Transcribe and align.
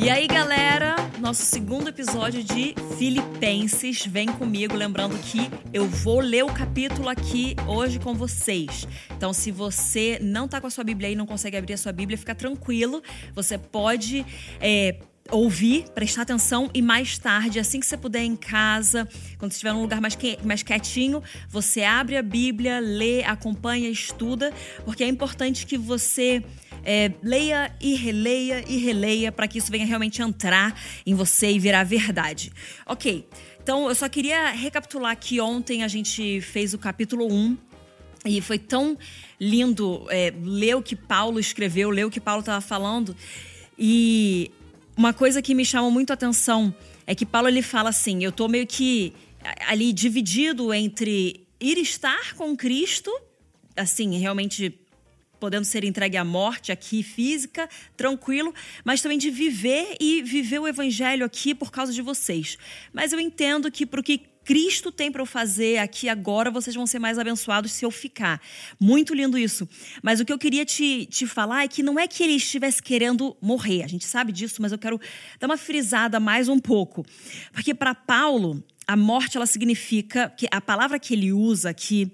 E 0.00 0.08
aí, 0.08 0.28
galera, 0.28 0.94
nosso 1.18 1.44
segundo 1.44 1.88
episódio 1.88 2.42
de 2.42 2.72
Filipenses. 2.96 4.06
Vem 4.06 4.28
comigo, 4.28 4.76
lembrando 4.76 5.18
que 5.18 5.50
eu 5.72 5.88
vou 5.88 6.20
ler 6.20 6.44
o 6.44 6.52
capítulo 6.52 7.08
aqui 7.08 7.56
hoje 7.66 7.98
com 7.98 8.14
vocês. 8.14 8.86
Então, 9.10 9.32
se 9.32 9.50
você 9.50 10.16
não 10.22 10.46
tá 10.46 10.60
com 10.60 10.68
a 10.68 10.70
sua 10.70 10.84
Bíblia 10.84 11.08
aí, 11.08 11.16
não 11.16 11.26
consegue 11.26 11.56
abrir 11.56 11.74
a 11.74 11.76
sua 11.76 11.90
Bíblia, 11.90 12.16
fica 12.16 12.32
tranquilo. 12.32 13.02
Você 13.34 13.58
pode 13.58 14.24
é, 14.60 15.00
ouvir, 15.30 15.84
prestar 15.94 16.22
atenção 16.22 16.70
e 16.72 16.80
mais 16.80 17.18
tarde, 17.18 17.58
assim 17.58 17.80
que 17.80 17.86
você 17.86 17.96
puder 17.96 18.22
em 18.22 18.36
casa, 18.36 19.06
quando 19.36 19.50
estiver 19.50 19.72
num 19.72 19.82
lugar 19.82 20.00
mais, 20.00 20.14
que, 20.14 20.38
mais 20.44 20.62
quietinho, 20.62 21.22
você 21.48 21.82
abre 21.82 22.16
a 22.16 22.22
Bíblia, 22.22 22.78
lê, 22.78 23.24
acompanha, 23.24 23.90
estuda, 23.90 24.52
porque 24.84 25.02
é 25.02 25.08
importante 25.08 25.66
que 25.66 25.76
você 25.76 26.42
é, 26.90 27.12
leia 27.22 27.70
e 27.82 27.94
releia 27.96 28.64
e 28.66 28.78
releia 28.78 29.30
para 29.30 29.46
que 29.46 29.58
isso 29.58 29.70
venha 29.70 29.84
realmente 29.84 30.22
entrar 30.22 30.74
em 31.04 31.14
você 31.14 31.52
e 31.52 31.58
virar 31.58 31.84
verdade. 31.84 32.50
Ok, 32.86 33.28
então 33.62 33.90
eu 33.90 33.94
só 33.94 34.08
queria 34.08 34.52
recapitular 34.52 35.14
que 35.14 35.38
ontem 35.38 35.84
a 35.84 35.88
gente 35.88 36.40
fez 36.40 36.72
o 36.72 36.78
capítulo 36.78 37.30
1 37.30 37.58
e 38.24 38.40
foi 38.40 38.58
tão 38.58 38.96
lindo 39.38 40.06
é, 40.08 40.32
ler 40.42 40.76
o 40.76 40.82
que 40.82 40.96
Paulo 40.96 41.38
escreveu, 41.38 41.90
ler 41.90 42.06
o 42.06 42.10
que 42.10 42.20
Paulo 42.20 42.40
estava 42.40 42.62
falando. 42.62 43.14
E 43.78 44.50
uma 44.96 45.12
coisa 45.12 45.42
que 45.42 45.54
me 45.54 45.66
chamou 45.66 45.90
muito 45.90 46.10
a 46.10 46.14
atenção 46.14 46.74
é 47.06 47.14
que 47.14 47.26
Paulo 47.26 47.48
ele 47.48 47.60
fala 47.60 47.90
assim: 47.90 48.24
eu 48.24 48.32
tô 48.32 48.48
meio 48.48 48.66
que 48.66 49.12
ali 49.66 49.92
dividido 49.92 50.72
entre 50.72 51.46
ir 51.60 51.76
estar 51.76 52.32
com 52.34 52.56
Cristo, 52.56 53.12
assim, 53.76 54.16
realmente 54.18 54.87
podendo 55.38 55.64
ser 55.64 55.84
entregue 55.84 56.16
à 56.16 56.24
morte 56.24 56.72
aqui 56.72 57.02
física, 57.02 57.68
tranquilo, 57.96 58.54
mas 58.84 59.00
também 59.00 59.18
de 59.18 59.30
viver 59.30 59.96
e 60.00 60.22
viver 60.22 60.58
o 60.58 60.68
evangelho 60.68 61.24
aqui 61.24 61.54
por 61.54 61.70
causa 61.70 61.92
de 61.92 62.02
vocês. 62.02 62.58
Mas 62.92 63.12
eu 63.12 63.20
entendo 63.20 63.70
que 63.70 63.86
para 63.86 64.00
o 64.00 64.02
que 64.02 64.22
Cristo 64.48 64.90
tem 64.90 65.12
para 65.12 65.20
eu 65.20 65.26
fazer 65.26 65.76
aqui 65.76 66.08
agora, 66.08 66.50
vocês 66.50 66.74
vão 66.74 66.86
ser 66.86 66.98
mais 66.98 67.18
abençoados 67.18 67.70
se 67.70 67.84
eu 67.84 67.90
ficar. 67.90 68.40
Muito 68.80 69.14
lindo 69.14 69.36
isso. 69.36 69.68
Mas 70.02 70.20
o 70.20 70.24
que 70.24 70.32
eu 70.32 70.38
queria 70.38 70.64
te, 70.64 71.04
te 71.04 71.26
falar 71.26 71.64
é 71.64 71.68
que 71.68 71.82
não 71.82 71.98
é 71.98 72.08
que 72.08 72.22
ele 72.24 72.32
estivesse 72.32 72.82
querendo 72.82 73.36
morrer, 73.42 73.82
a 73.82 73.86
gente 73.86 74.06
sabe 74.06 74.32
disso, 74.32 74.62
mas 74.62 74.72
eu 74.72 74.78
quero 74.78 74.98
dar 75.38 75.48
uma 75.48 75.58
frisada 75.58 76.18
mais 76.18 76.48
um 76.48 76.58
pouco. 76.58 77.04
Porque 77.52 77.74
para 77.74 77.94
Paulo, 77.94 78.64
a 78.86 78.96
morte 78.96 79.36
ela 79.36 79.44
significa 79.44 80.32
que 80.34 80.48
a 80.50 80.62
palavra 80.62 80.98
que 80.98 81.12
ele 81.12 81.30
usa 81.30 81.68
aqui 81.68 82.10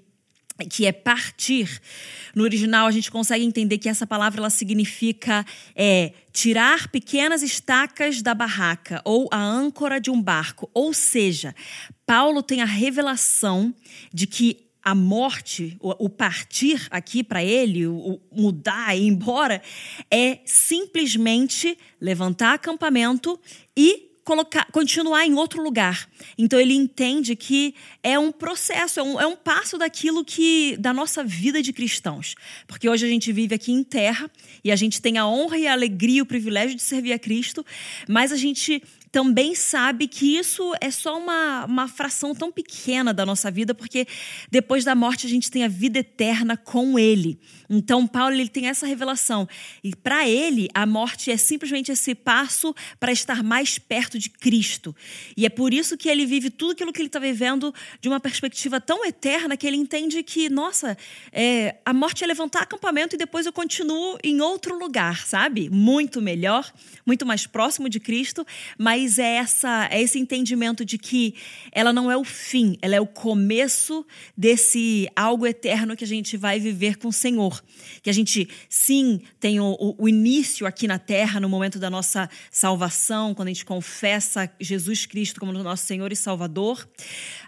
que 0.69 0.85
é 0.85 0.91
partir. 0.91 1.81
No 2.33 2.43
original, 2.43 2.87
a 2.87 2.91
gente 2.91 3.11
consegue 3.11 3.43
entender 3.43 3.77
que 3.77 3.89
essa 3.89 4.07
palavra 4.07 4.39
ela 4.39 4.49
significa 4.49 5.45
é, 5.75 6.13
tirar 6.31 6.87
pequenas 6.87 7.41
estacas 7.41 8.21
da 8.21 8.33
barraca 8.33 9.01
ou 9.03 9.27
a 9.31 9.41
âncora 9.41 9.99
de 9.99 10.09
um 10.09 10.21
barco. 10.21 10.69
Ou 10.73 10.93
seja, 10.93 11.53
Paulo 12.05 12.41
tem 12.41 12.61
a 12.61 12.65
revelação 12.65 13.73
de 14.13 14.25
que 14.27 14.65
a 14.85 14.93
morte, 14.93 15.75
o, 15.79 16.07
partir 16.07 16.87
aqui 16.91 17.23
para 17.23 17.43
ele, 17.43 17.87
o, 17.87 18.21
mudar, 18.31 18.95
ir 18.95 19.07
embora, 19.07 19.59
é 20.11 20.39
simplesmente 20.45 21.75
levantar 21.99 22.53
acampamento 22.53 23.39
e 23.75 24.14
colocar, 24.25 24.65
continuar 24.71 25.25
em 25.25 25.35
outro 25.35 25.61
lugar. 25.63 26.09
Então 26.37 26.59
ele 26.59 26.73
entende 26.73 27.35
que 27.35 27.75
é 28.03 28.17
um 28.17 28.31
processo, 28.31 28.99
é 28.99 29.03
um, 29.03 29.21
é 29.21 29.27
um 29.27 29.35
passo 29.35 29.77
daquilo 29.77 30.25
que 30.25 30.75
da 30.77 30.91
nossa 30.91 31.23
vida 31.23 31.61
de 31.61 31.71
cristãos. 31.71 32.35
Porque 32.67 32.89
hoje 32.89 33.05
a 33.05 33.09
gente 33.09 33.31
vive 33.31 33.53
aqui 33.53 33.71
em 33.71 33.83
terra 33.83 34.29
e 34.63 34.71
a 34.71 34.75
gente 34.75 34.99
tem 34.99 35.19
a 35.19 35.27
honra 35.27 35.57
e 35.59 35.67
a 35.67 35.71
alegria, 35.71 36.23
o 36.23 36.25
privilégio 36.25 36.75
de 36.75 36.81
servir 36.81 37.13
a 37.13 37.19
Cristo, 37.19 37.63
mas 38.09 38.31
a 38.31 38.35
gente 38.35 38.81
também 39.15 39.55
sabe 39.55 40.09
que 40.09 40.35
isso 40.35 40.73
é 40.81 40.91
só 40.91 41.17
uma, 41.17 41.63
uma 41.63 41.87
fração 41.87 42.35
tão 42.35 42.51
pequena 42.51 43.13
da 43.13 43.25
nossa 43.25 43.49
vida, 43.49 43.73
porque 43.73 44.05
depois 44.51 44.83
da 44.83 44.93
morte 44.93 45.25
a 45.25 45.29
gente 45.29 45.49
tem 45.49 45.63
a 45.63 45.69
vida 45.69 45.99
eterna 45.99 46.57
com 46.57 46.99
Ele. 46.99 47.39
Então, 47.69 48.05
Paulo 48.05 48.35
ele 48.35 48.49
tem 48.49 48.67
essa 48.67 48.85
revelação. 48.85 49.47
E 49.83 49.95
para 49.95 50.27
ele, 50.27 50.67
a 50.73 50.85
morte 50.85 51.31
é 51.31 51.37
simplesmente 51.37 51.91
esse 51.91 52.13
passo 52.13 52.75
para 52.99 53.11
estar 53.11 53.43
mais 53.43 53.77
perto 53.77 54.19
de 54.19 54.29
Cristo. 54.29 54.95
E 55.35 55.45
é 55.45 55.49
por 55.49 55.73
isso 55.73 55.97
que 55.97 56.09
ele 56.09 56.25
vive 56.25 56.49
tudo 56.49 56.71
aquilo 56.71 56.93
que 56.93 57.01
ele 57.01 57.07
está 57.07 57.19
vivendo 57.19 57.73
de 57.99 58.07
uma 58.07 58.19
perspectiva 58.19 58.79
tão 58.79 59.05
eterna 59.05 59.57
que 59.57 59.65
ele 59.65 59.77
entende 59.77 60.21
que, 60.23 60.49
nossa, 60.49 60.97
é, 61.31 61.77
a 61.85 61.93
morte 61.93 62.23
é 62.23 62.27
levantar 62.27 62.63
acampamento 62.63 63.15
e 63.15 63.17
depois 63.17 63.45
eu 63.45 63.53
continuo 63.53 64.17
em 64.23 64.41
outro 64.41 64.77
lugar, 64.77 65.25
sabe? 65.25 65.69
Muito 65.69 66.21
melhor, 66.21 66.71
muito 67.05 67.25
mais 67.25 67.47
próximo 67.47 67.89
de 67.89 67.99
Cristo, 67.99 68.45
mas 68.77 69.04
mas 69.05 69.19
é, 69.19 69.35
essa, 69.35 69.87
é 69.91 70.01
esse 70.01 70.17
entendimento 70.17 70.83
de 70.83 70.97
que 70.97 71.35
ela 71.71 71.93
não 71.93 72.09
é 72.09 72.17
o 72.17 72.23
fim, 72.23 72.75
ela 72.81 72.95
é 72.95 72.99
o 72.99 73.05
começo 73.05 74.03
desse 74.35 75.07
algo 75.15 75.45
eterno 75.45 75.95
que 75.95 76.03
a 76.03 76.07
gente 76.07 76.35
vai 76.35 76.59
viver 76.59 76.97
com 76.97 77.09
o 77.09 77.13
Senhor. 77.13 77.63
Que 78.01 78.09
a 78.09 78.13
gente, 78.13 78.49
sim, 78.67 79.21
tem 79.39 79.59
o, 79.59 79.95
o, 79.95 80.09
início 80.09 80.65
aqui 80.65 80.87
na 80.87 80.97
terra, 80.97 81.39
no 81.39 81.47
momento 81.47 81.77
da 81.77 81.87
nossa 81.87 82.27
salvação, 82.49 83.35
quando 83.35 83.49
a 83.49 83.51
gente 83.51 83.63
confessa 83.63 84.51
Jesus 84.59 85.05
Cristo 85.05 85.39
como 85.39 85.51
nosso 85.53 85.85
Senhor 85.85 86.11
e 86.11 86.15
Salvador. 86.15 86.89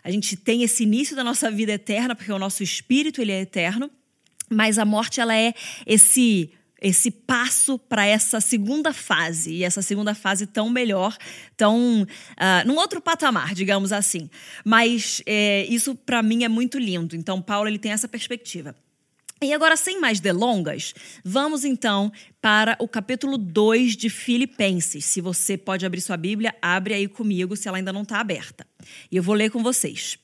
A 0.03 0.11
gente 0.11 0.37
tem 0.37 0.61
esse 0.61 0.83
início 0.83 1.15
da 1.15 1.23
nossa 1.23 1.49
vida 1.49 1.71
eterna, 1.71 2.15
porque 2.15 2.31
o 2.31 2.37
nosso 2.37 2.61
espírito 2.61 3.19
ele 3.19 3.31
é 3.31 3.41
eterno. 3.41 3.89
Mas 4.47 4.77
a 4.77 4.85
morte 4.85 5.19
ela 5.19 5.35
é 5.35 5.55
esse 5.87 6.51
esse 6.81 7.09
passo 7.09 7.77
para 7.79 8.05
essa 8.05 8.39
segunda 8.39 8.93
fase 8.93 9.53
e 9.53 9.63
essa 9.63 9.81
segunda 9.81 10.13
fase 10.13 10.45
tão 10.45 10.69
melhor, 10.69 11.17
tão 11.55 12.03
uh, 12.03 12.67
num 12.67 12.75
outro 12.75 13.01
patamar, 13.01 13.53
digamos 13.53 13.91
assim. 13.91 14.29
Mas 14.63 15.21
é, 15.25 15.65
isso 15.65 15.95
para 15.95 16.21
mim 16.21 16.43
é 16.43 16.49
muito 16.49 16.77
lindo. 16.77 17.15
Então 17.15 17.41
Paulo 17.41 17.67
ele 17.67 17.79
tem 17.79 17.91
essa 17.91 18.07
perspectiva. 18.07 18.75
E 19.39 19.53
agora, 19.53 19.77
sem 19.77 20.01
mais 20.01 20.19
delongas, 20.19 20.95
vamos 21.23 21.63
então 21.63 22.11
para 22.41 22.75
o 22.79 22.87
capítulo 22.87 23.37
2 23.37 23.95
de 23.95 24.09
Filipenses. 24.09 25.05
Se 25.05 25.21
você 25.21 25.55
pode 25.55 25.85
abrir 25.85 26.01
sua 26.01 26.17
Bíblia, 26.17 26.55
abre 26.59 26.95
aí 26.95 27.07
comigo, 27.07 27.55
se 27.55 27.67
ela 27.67 27.77
ainda 27.77 27.93
não 27.93 28.01
está 28.01 28.19
aberta. 28.19 28.65
E 29.11 29.15
eu 29.15 29.21
vou 29.21 29.35
ler 29.35 29.51
com 29.51 29.61
vocês. 29.61 30.17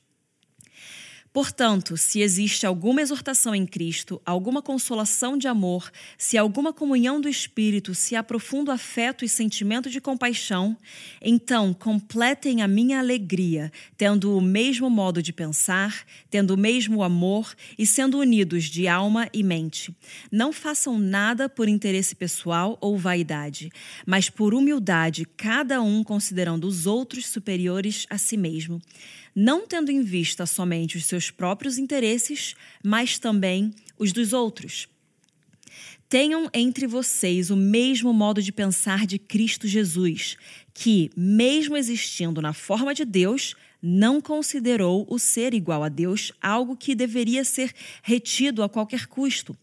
Portanto, 1.33 1.97
se 1.97 2.21
existe 2.21 2.63
alguma 2.63 3.01
exortação 3.01 3.55
em 3.55 3.65
Cristo, 3.65 4.21
alguma 4.23 4.61
consolação 4.61 5.35
de 5.35 5.47
amor, 5.47 5.91
se 6.15 6.37
alguma 6.37 6.71
comunhão 6.71 7.19
do 7.19 7.27
Espírito, 7.27 7.95
se 7.95 8.15
há 8.15 8.21
profundo 8.21 8.69
afeto 8.69 9.25
e 9.25 9.29
sentimento 9.29 9.89
de 9.89 9.99
compaixão, 9.99 10.77
então 11.19 11.73
completem 11.73 12.61
a 12.61 12.67
minha 12.67 12.99
alegria, 12.99 13.71
tendo 13.97 14.37
o 14.37 14.41
mesmo 14.41 14.91
modo 14.91 15.23
de 15.23 15.33
pensar, 15.33 16.05
tendo 16.29 16.53
o 16.53 16.57
mesmo 16.57 17.01
amor 17.01 17.55
e 17.79 17.87
sendo 17.87 18.19
unidos 18.19 18.65
de 18.65 18.87
alma 18.87 19.27
e 19.33 19.41
mente. 19.41 19.91
Não 20.31 20.53
façam 20.53 20.99
nada 20.99 21.49
por 21.49 21.67
interesse 21.67 22.13
pessoal 22.15 22.77
ou 22.79 22.95
vaidade, 22.95 23.71
mas 24.05 24.29
por 24.29 24.53
humildade, 24.53 25.25
cada 25.35 25.81
um 25.81 26.03
considerando 26.03 26.67
os 26.67 26.85
outros 26.85 27.25
superiores 27.25 28.05
a 28.07 28.19
si 28.19 28.37
mesmo 28.37 28.79
não 29.35 29.67
tendo 29.67 29.91
em 29.91 30.01
vista 30.01 30.45
somente 30.45 30.97
os 30.97 31.05
seus 31.05 31.31
próprios 31.31 31.77
interesses, 31.77 32.55
mas 32.83 33.17
também 33.17 33.73
os 33.97 34.11
dos 34.11 34.33
outros. 34.33 34.87
Tenham 36.07 36.49
entre 36.53 36.85
vocês 36.85 37.49
o 37.49 37.55
mesmo 37.55 38.13
modo 38.13 38.41
de 38.41 38.51
pensar 38.51 39.07
de 39.07 39.17
Cristo 39.17 39.67
Jesus, 39.67 40.37
que, 40.73 41.09
mesmo 41.17 41.75
existindo 41.75 42.41
na 42.41 42.53
forma 42.53 42.93
de 42.93 43.03
Deus, 43.03 43.55
não 43.81 44.21
considerou 44.21 45.05
o 45.09 45.19
ser 45.19 45.53
igual 45.53 45.83
a 45.83 45.89
Deus 45.89 46.31
algo 46.41 46.77
que 46.77 46.95
deveria 46.95 47.43
ser 47.43 47.73
retido 48.01 48.63
a 48.63 48.69
qualquer 48.69 49.07
custo. 49.07 49.57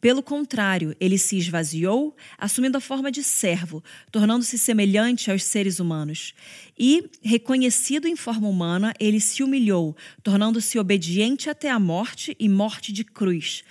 Pelo 0.00 0.22
contrário, 0.22 0.94
ele 1.00 1.18
se 1.18 1.36
esvaziou, 1.36 2.16
assumindo 2.36 2.78
a 2.78 2.80
forma 2.80 3.10
de 3.10 3.24
servo, 3.24 3.82
tornando-se 4.12 4.56
semelhante 4.56 5.28
aos 5.28 5.42
seres 5.42 5.80
humanos. 5.80 6.34
E, 6.78 7.10
reconhecido 7.20 8.06
em 8.06 8.14
forma 8.14 8.48
humana, 8.48 8.94
ele 9.00 9.20
se 9.20 9.42
humilhou, 9.42 9.96
tornando-se 10.22 10.78
obediente 10.78 11.50
até 11.50 11.68
a 11.68 11.80
morte 11.80 12.36
e 12.38 12.48
morte 12.48 12.92
de 12.92 13.02
cruz. 13.02 13.64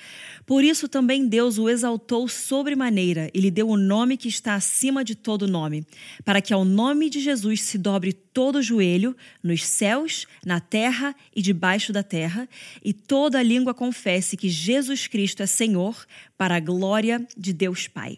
Por 0.48 0.64
isso 0.64 0.88
também 0.88 1.28
Deus 1.28 1.58
o 1.58 1.68
exaltou 1.68 2.26
sobremaneira 2.26 3.30
e 3.34 3.42
lhe 3.42 3.52
deu 3.52 3.68
o 3.68 3.76
nome 3.76 4.16
que 4.16 4.30
está 4.30 4.56
acima 4.56 5.04
de 5.04 5.14
todo 5.14 5.46
nome, 5.46 5.86
para 6.24 6.42
que 6.42 6.54
ao 6.54 6.64
nome 6.64 7.10
de 7.10 7.20
Jesus 7.20 7.62
se 7.62 7.78
dobre 7.78 8.14
todo 8.14 8.64
joelho, 8.64 9.14
nos 9.44 9.66
céus, 9.66 10.26
na 10.46 10.62
terra 10.62 11.14
e 11.36 11.42
debaixo 11.42 11.92
da 11.92 12.02
terra, 12.02 12.48
e 12.82 12.94
toda 12.94 13.44
língua 13.44 13.74
confesse 13.74 14.38
que 14.38 14.48
Jesus 14.48 15.06
Cristo 15.06 15.44
é 15.44 15.46
Senhor, 15.46 16.06
para 16.38 16.56
a 16.56 16.62
glória 16.62 17.28
de 17.38 17.52
Deus 17.52 17.90
Pai. 17.90 18.18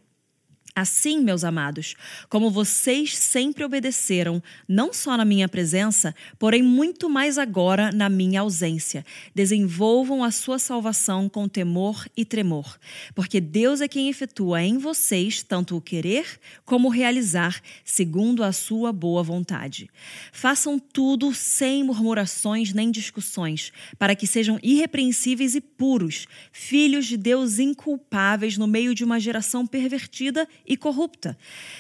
Assim, 0.80 1.20
meus 1.20 1.44
amados, 1.44 1.94
como 2.30 2.50
vocês 2.50 3.18
sempre 3.18 3.66
obedeceram, 3.66 4.42
não 4.66 4.94
só 4.94 5.18
na 5.18 5.26
minha 5.26 5.50
presença, 5.50 6.16
porém 6.40 6.64
muito 6.64 7.10
mais 7.10 7.38
agora 7.38 7.92
na 7.92 8.08
minha 8.08 8.40
ausência, 8.40 9.06
desenvolvam 9.36 10.24
a 10.24 10.32
sua 10.32 10.58
salvação 10.58 11.28
com 11.28 11.50
temor 11.50 12.08
e 12.16 12.24
tremor, 12.24 12.78
porque 13.14 13.42
Deus 13.42 13.82
é 13.82 13.90
quem 13.90 14.08
efetua 14.08 14.64
em 14.64 14.78
vocês 14.78 15.44
tanto 15.44 15.76
o 15.76 15.82
querer 15.82 16.40
como 16.64 16.88
o 16.88 16.92
realizar, 16.92 17.62
segundo 17.84 18.42
a 18.42 18.54
sua 18.54 18.94
boa 18.94 19.22
vontade. 19.22 19.90
Façam 20.32 20.80
tudo 20.80 21.34
sem 21.34 21.84
murmurações 21.84 22.72
nem 22.72 22.90
discussões, 22.90 23.74
para 23.98 24.16
que 24.16 24.26
sejam 24.26 24.58
irrepreensíveis 24.64 25.56
e 25.56 25.60
puros, 25.60 26.26
filhos 26.54 27.06
de 27.06 27.18
Deus 27.18 27.60
inculpáveis 27.60 28.58
no 28.58 28.66
meio 28.66 28.96
de 28.96 29.04
uma 29.04 29.20
geração 29.20 29.68
pervertida 29.68 30.48
e 30.70 30.78
corrupta, 30.78 31.38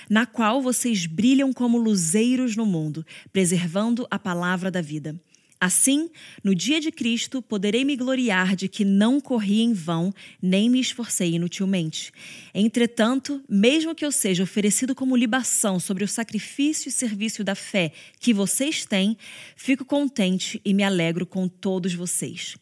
na 0.09 0.25
qual 0.25 0.61
vocês 0.61 1.05
brilham 1.05 1.53
como 1.53 1.77
luzeiros 1.77 2.55
no 2.55 2.65
mundo, 2.65 3.05
preservando 3.31 4.07
a 4.09 4.17
palavra 4.17 4.71
da 4.71 4.81
vida. 4.81 5.15
Assim, 5.61 6.09
no 6.41 6.55
dia 6.55 6.79
de 6.79 6.89
Cristo, 6.89 7.41
poderei 7.41 7.83
me 7.83 7.97
gloriar 7.97 8.55
de 8.55 8.69
que 8.69 8.85
não 8.85 9.19
corri 9.19 9.61
em 9.61 9.73
vão, 9.73 10.13
nem 10.41 10.69
me 10.69 10.79
esforcei 10.79 11.35
inutilmente. 11.35 12.13
Entretanto, 12.53 13.43
mesmo 13.47 13.93
que 13.93 14.05
eu 14.05 14.11
seja 14.11 14.41
oferecido 14.41 14.95
como 14.95 15.17
libação 15.17 15.77
sobre 15.77 16.05
o 16.05 16.07
sacrifício 16.07 16.87
e 16.87 16.91
serviço 16.91 17.43
da 17.43 17.55
fé 17.55 17.91
que 18.21 18.33
vocês 18.33 18.85
têm, 18.85 19.17
fico 19.57 19.83
contente 19.83 20.61
e 20.63 20.73
me 20.73 20.81
alegro 20.81 21.25
com 21.25 21.45
todos 21.49 21.93
vocês. 21.93 22.55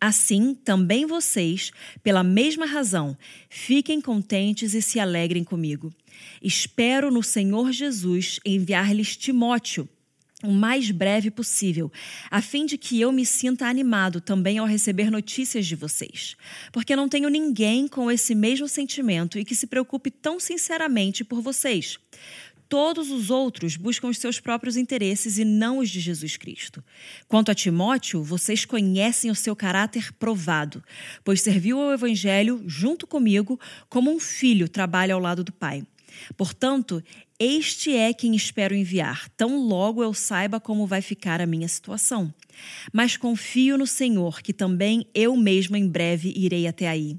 Assim, 0.00 0.54
também 0.54 1.04
vocês, 1.04 1.70
pela 2.02 2.22
mesma 2.22 2.64
razão, 2.64 3.16
fiquem 3.50 4.00
contentes 4.00 4.72
e 4.72 4.80
se 4.80 4.98
alegrem 4.98 5.44
comigo. 5.44 5.92
Espero 6.42 7.10
no 7.10 7.22
Senhor 7.22 7.70
Jesus 7.70 8.40
enviar-lhes 8.44 9.16
Timóteo 9.16 9.88
o 10.42 10.52
mais 10.52 10.90
breve 10.90 11.30
possível, 11.30 11.92
a 12.30 12.40
fim 12.40 12.64
de 12.64 12.78
que 12.78 13.00
eu 13.00 13.12
me 13.12 13.26
sinta 13.26 13.66
animado 13.66 14.20
também 14.20 14.58
ao 14.58 14.66
receber 14.66 15.10
notícias 15.10 15.66
de 15.66 15.76
vocês. 15.76 16.36
Porque 16.72 16.96
não 16.96 17.08
tenho 17.08 17.28
ninguém 17.28 17.86
com 17.86 18.10
esse 18.10 18.34
mesmo 18.34 18.66
sentimento 18.66 19.38
e 19.38 19.44
que 19.44 19.54
se 19.54 19.66
preocupe 19.66 20.10
tão 20.10 20.40
sinceramente 20.40 21.24
por 21.24 21.42
vocês. 21.42 21.98
Todos 22.70 23.10
os 23.10 23.30
outros 23.30 23.76
buscam 23.76 24.06
os 24.06 24.18
seus 24.18 24.38
próprios 24.38 24.76
interesses 24.76 25.38
e 25.38 25.44
não 25.44 25.78
os 25.78 25.90
de 25.90 25.98
Jesus 25.98 26.36
Cristo. 26.36 26.84
Quanto 27.26 27.50
a 27.50 27.54
Timóteo, 27.54 28.22
vocês 28.22 28.64
conhecem 28.64 29.28
o 29.28 29.34
seu 29.34 29.56
caráter 29.56 30.12
provado, 30.12 30.80
pois 31.24 31.42
serviu 31.42 31.80
ao 31.80 31.92
Evangelho 31.92 32.62
junto 32.68 33.08
comigo 33.08 33.58
como 33.88 34.08
um 34.08 34.20
filho 34.20 34.68
trabalha 34.68 35.14
ao 35.14 35.20
lado 35.20 35.42
do 35.42 35.50
Pai. 35.50 35.82
Portanto, 36.36 37.02
este 37.40 37.92
é 37.92 38.12
quem 38.12 38.36
espero 38.36 38.72
enviar, 38.72 39.28
tão 39.30 39.58
logo 39.66 40.00
eu 40.00 40.14
saiba 40.14 40.60
como 40.60 40.86
vai 40.86 41.02
ficar 41.02 41.40
a 41.40 41.46
minha 41.46 41.66
situação. 41.66 42.32
Mas 42.92 43.16
confio 43.16 43.76
no 43.76 43.86
Senhor, 43.86 44.42
que 44.42 44.52
também 44.52 45.04
eu 45.12 45.36
mesmo 45.36 45.76
em 45.76 45.88
breve 45.88 46.32
irei 46.36 46.68
até 46.68 46.86
aí. 46.86 47.16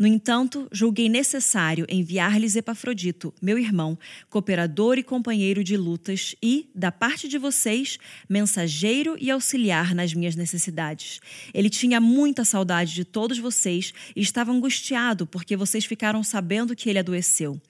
No 0.00 0.06
entanto, 0.06 0.66
julguei 0.72 1.10
necessário 1.10 1.84
enviar-lhes 1.86 2.56
Epafrodito, 2.56 3.34
meu 3.42 3.58
irmão, 3.58 3.98
cooperador 4.30 4.96
e 4.96 5.02
companheiro 5.02 5.62
de 5.62 5.76
lutas, 5.76 6.34
e, 6.42 6.70
da 6.74 6.90
parte 6.90 7.28
de 7.28 7.36
vocês, 7.36 7.98
mensageiro 8.26 9.14
e 9.20 9.30
auxiliar 9.30 9.94
nas 9.94 10.14
minhas 10.14 10.34
necessidades. 10.34 11.20
Ele 11.52 11.68
tinha 11.68 12.00
muita 12.00 12.46
saudade 12.46 12.94
de 12.94 13.04
todos 13.04 13.38
vocês 13.38 13.92
e 14.16 14.22
estava 14.22 14.50
angustiado 14.50 15.26
porque 15.26 15.54
vocês 15.54 15.84
ficaram 15.84 16.24
sabendo 16.24 16.74
que 16.74 16.88
ele 16.88 16.98
adoeceu. 16.98 17.60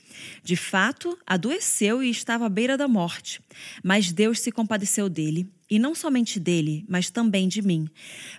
De 0.44 0.54
fato, 0.54 1.18
adoeceu 1.26 2.00
e 2.00 2.10
estava 2.10 2.46
à 2.46 2.48
beira 2.48 2.76
da 2.76 2.86
morte. 2.86 3.40
Mas 3.82 4.12
Deus 4.12 4.38
se 4.38 4.52
compadeceu 4.52 5.08
dele, 5.08 5.48
e 5.68 5.80
não 5.80 5.96
somente 5.96 6.38
dele, 6.38 6.84
mas 6.88 7.10
também 7.10 7.48
de 7.48 7.60
mim, 7.60 7.88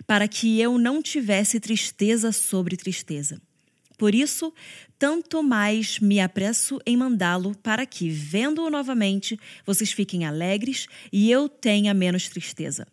para 0.06 0.26
que 0.26 0.58
eu 0.58 0.78
não 0.78 1.02
tivesse 1.02 1.60
tristeza 1.60 2.32
sobre 2.32 2.74
tristeza. 2.74 3.38
Por 4.02 4.16
isso, 4.16 4.52
tanto 4.98 5.44
mais 5.44 6.00
me 6.00 6.18
apresso 6.18 6.80
em 6.84 6.96
mandá-lo, 6.96 7.54
para 7.62 7.86
que, 7.86 8.10
vendo-o 8.10 8.68
novamente, 8.68 9.38
vocês 9.64 9.92
fiquem 9.92 10.24
alegres 10.24 10.88
e 11.12 11.30
eu 11.30 11.48
tenha 11.48 11.94
menos 11.94 12.28
tristeza. 12.28 12.84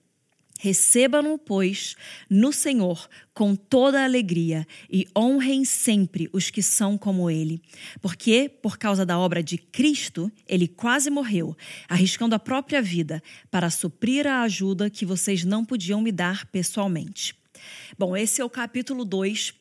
Recebam-no, 0.59 1.39
pois, 1.39 1.95
no 2.29 2.53
Senhor 2.53 3.09
com 3.33 3.55
toda 3.55 4.03
alegria 4.03 4.67
e 4.87 5.07
honrem 5.17 5.65
sempre 5.65 6.29
os 6.31 6.51
que 6.51 6.61
são 6.61 6.95
como 6.95 7.27
ele. 7.27 7.59
Porque, 8.03 8.47
por 8.47 8.77
causa 8.77 9.03
da 9.03 9.17
obra 9.17 9.41
de 9.41 9.57
Cristo, 9.57 10.31
ele 10.47 10.67
quase 10.67 11.09
morreu, 11.09 11.57
arriscando 11.87 12.35
a 12.35 12.39
própria 12.39 12.83
vida 12.83 13.19
para 13.49 13.71
suprir 13.71 14.27
a 14.27 14.43
ajuda 14.43 14.91
que 14.91 15.07
vocês 15.07 15.43
não 15.43 15.65
podiam 15.65 16.03
me 16.03 16.11
dar 16.11 16.45
pessoalmente. 16.45 17.33
Bom, 17.97 18.15
esse 18.15 18.41
é 18.41 18.45
o 18.45 18.49
capítulo 18.49 19.03
2 19.03 19.53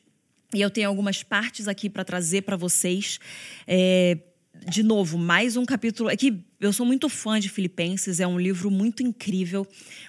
e 0.53 0.61
eu 0.61 0.69
tenho 0.69 0.89
algumas 0.89 1.21
partes 1.21 1.67
aqui 1.67 1.89
para 1.89 2.03
trazer 2.03 2.41
para 2.41 2.55
vocês. 2.55 3.19
É, 3.67 4.17
de 4.67 4.81
novo, 4.81 5.17
mais 5.17 5.55
um 5.55 5.65
capítulo. 5.65 6.09
É 6.09 6.17
que 6.17 6.43
eu 6.59 6.73
sou 6.73 6.85
muito 6.85 7.07
fã 7.07 7.39
de 7.39 7.49
Filipenses, 7.49 8.19
é 8.19 8.27
um 8.27 8.39
livro 8.39 8.71
muito 8.71 9.03
incrível, 9.03 9.65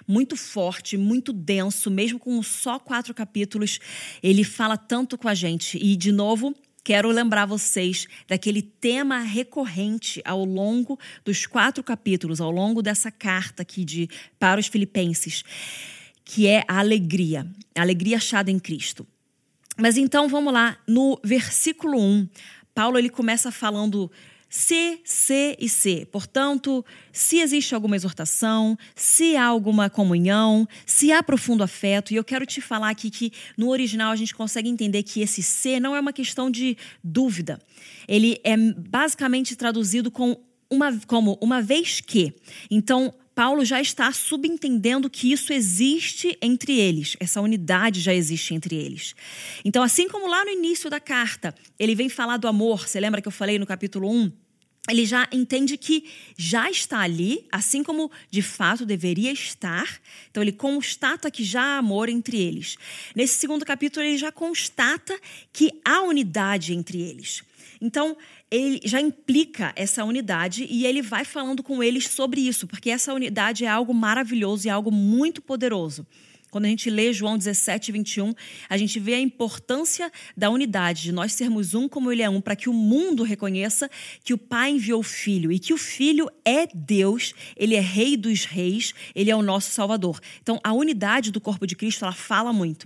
muito 0.07 0.35
forte, 0.35 0.97
muito 0.97 1.31
denso, 1.31 1.91
mesmo 1.91 2.17
com 2.17 2.41
só 2.41 2.79
quatro 2.79 3.13
capítulos. 3.13 3.79
Ele 4.21 4.43
fala 4.43 4.77
tanto 4.77 5.17
com 5.17 5.27
a 5.27 5.35
gente. 5.35 5.77
E, 5.77 5.95
de 5.95 6.11
novo, 6.11 6.55
quero 6.83 7.09
lembrar 7.09 7.45
vocês 7.45 8.07
daquele 8.27 8.63
tema 8.63 9.19
recorrente 9.19 10.21
ao 10.25 10.43
longo 10.43 10.99
dos 11.23 11.45
quatro 11.45 11.83
capítulos, 11.83 12.41
ao 12.41 12.49
longo 12.49 12.81
dessa 12.81 13.11
carta 13.11 13.61
aqui 13.61 13.85
de 13.85 14.09
para 14.39 14.59
os 14.59 14.65
Filipenses, 14.67 15.43
que 16.25 16.47
é 16.47 16.63
a 16.67 16.79
alegria, 16.79 17.47
a 17.75 17.81
alegria 17.81 18.17
achada 18.17 18.49
em 18.49 18.57
Cristo. 18.57 19.05
Mas 19.77 19.97
então 19.97 20.27
vamos 20.27 20.53
lá, 20.53 20.77
no 20.87 21.19
versículo 21.23 21.99
1, 21.99 22.27
Paulo 22.73 22.97
ele 22.97 23.09
começa 23.09 23.51
falando 23.51 24.11
se, 24.51 24.99
se 25.05 25.55
e 25.57 25.69
se. 25.69 26.05
Portanto, 26.11 26.85
se 27.11 27.39
existe 27.39 27.73
alguma 27.73 27.95
exortação, 27.95 28.77
se 28.93 29.37
há 29.37 29.45
alguma 29.45 29.89
comunhão, 29.89 30.67
se 30.85 31.09
há 31.11 31.23
profundo 31.23 31.63
afeto, 31.63 32.11
e 32.11 32.17
eu 32.17 32.23
quero 32.23 32.45
te 32.45 32.59
falar 32.59 32.89
aqui 32.89 33.09
que 33.09 33.31
no 33.57 33.69
original 33.69 34.11
a 34.11 34.15
gente 34.15 34.35
consegue 34.35 34.67
entender 34.67 35.03
que 35.03 35.21
esse 35.21 35.41
se 35.41 35.79
não 35.79 35.95
é 35.95 35.99
uma 36.01 36.11
questão 36.11 36.51
de 36.51 36.77
dúvida. 37.01 37.59
Ele 38.07 38.41
é 38.43 38.57
basicamente 38.57 39.55
traduzido 39.55 40.11
com 40.11 40.37
uma, 40.69 40.99
como 41.07 41.37
uma 41.41 41.61
vez 41.61 42.01
que. 42.01 42.33
Então, 42.69 43.13
Paulo 43.41 43.65
já 43.65 43.81
está 43.81 44.11
subentendendo 44.11 45.09
que 45.09 45.31
isso 45.31 45.51
existe 45.51 46.37
entre 46.43 46.79
eles, 46.79 47.17
essa 47.19 47.41
unidade 47.41 47.99
já 47.99 48.13
existe 48.13 48.53
entre 48.53 48.75
eles. 48.75 49.15
Então, 49.65 49.81
assim 49.81 50.07
como 50.07 50.29
lá 50.29 50.45
no 50.45 50.51
início 50.51 50.91
da 50.91 50.99
carta, 50.99 51.55
ele 51.79 51.95
vem 51.95 52.07
falar 52.07 52.37
do 52.37 52.47
amor, 52.47 52.87
você 52.87 52.99
lembra 52.99 53.19
que 53.19 53.27
eu 53.27 53.31
falei 53.31 53.57
no 53.57 53.65
capítulo 53.65 54.07
1? 54.07 54.31
Ele 54.89 55.05
já 55.05 55.27
entende 55.31 55.77
que 55.77 56.05
já 56.35 56.69
está 56.69 57.01
ali, 57.01 57.45
assim 57.51 57.83
como 57.83 58.11
de 58.31 58.41
fato 58.41 58.83
deveria 58.83 59.31
estar. 59.31 60.01
Então, 60.29 60.41
ele 60.41 60.51
constata 60.51 61.29
que 61.29 61.43
já 61.43 61.61
há 61.61 61.77
amor 61.77 62.09
entre 62.09 62.37
eles. 62.37 62.77
Nesse 63.15 63.39
segundo 63.39 63.63
capítulo, 63.63 64.03
ele 64.03 64.17
já 64.17 64.31
constata 64.31 65.17
que 65.53 65.71
há 65.85 66.01
unidade 66.01 66.73
entre 66.73 66.99
eles. 66.99 67.43
Então, 67.79 68.17
ele 68.49 68.81
já 68.83 68.99
implica 68.99 69.71
essa 69.75 70.03
unidade 70.03 70.67
e 70.69 70.85
ele 70.85 71.01
vai 71.01 71.25
falando 71.25 71.61
com 71.61 71.81
eles 71.83 72.07
sobre 72.07 72.41
isso, 72.41 72.67
porque 72.67 72.89
essa 72.89 73.13
unidade 73.13 73.63
é 73.63 73.67
algo 73.67 73.93
maravilhoso 73.93 74.67
e 74.67 74.69
algo 74.69 74.91
muito 74.91 75.41
poderoso. 75.41 76.05
Quando 76.51 76.65
a 76.65 76.67
gente 76.67 76.89
lê 76.89 77.13
João 77.13 77.37
17, 77.37 77.93
21, 77.93 78.35
a 78.69 78.77
gente 78.77 78.99
vê 78.99 79.13
a 79.13 79.19
importância 79.21 80.11
da 80.35 80.49
unidade, 80.49 81.03
de 81.03 81.11
nós 81.13 81.31
sermos 81.31 81.73
um 81.73 81.87
como 81.87 82.11
ele 82.11 82.21
é 82.21 82.29
um, 82.29 82.41
para 82.41 82.57
que 82.57 82.69
o 82.69 82.73
mundo 82.73 83.23
reconheça 83.23 83.89
que 84.21 84.33
o 84.33 84.37
Pai 84.37 84.71
enviou 84.71 84.99
o 84.99 85.03
Filho 85.03 85.49
e 85.49 85.57
que 85.57 85.73
o 85.73 85.77
Filho 85.77 86.29
é 86.43 86.67
Deus, 86.75 87.33
ele 87.55 87.73
é 87.73 87.79
Rei 87.79 88.17
dos 88.17 88.43
Reis, 88.43 88.93
ele 89.15 89.31
é 89.31 89.35
o 89.35 89.41
nosso 89.41 89.71
Salvador. 89.71 90.19
Então, 90.41 90.59
a 90.61 90.73
unidade 90.73 91.31
do 91.31 91.39
corpo 91.39 91.65
de 91.65 91.73
Cristo, 91.73 92.03
ela 92.03 92.13
fala 92.13 92.51
muito. 92.51 92.85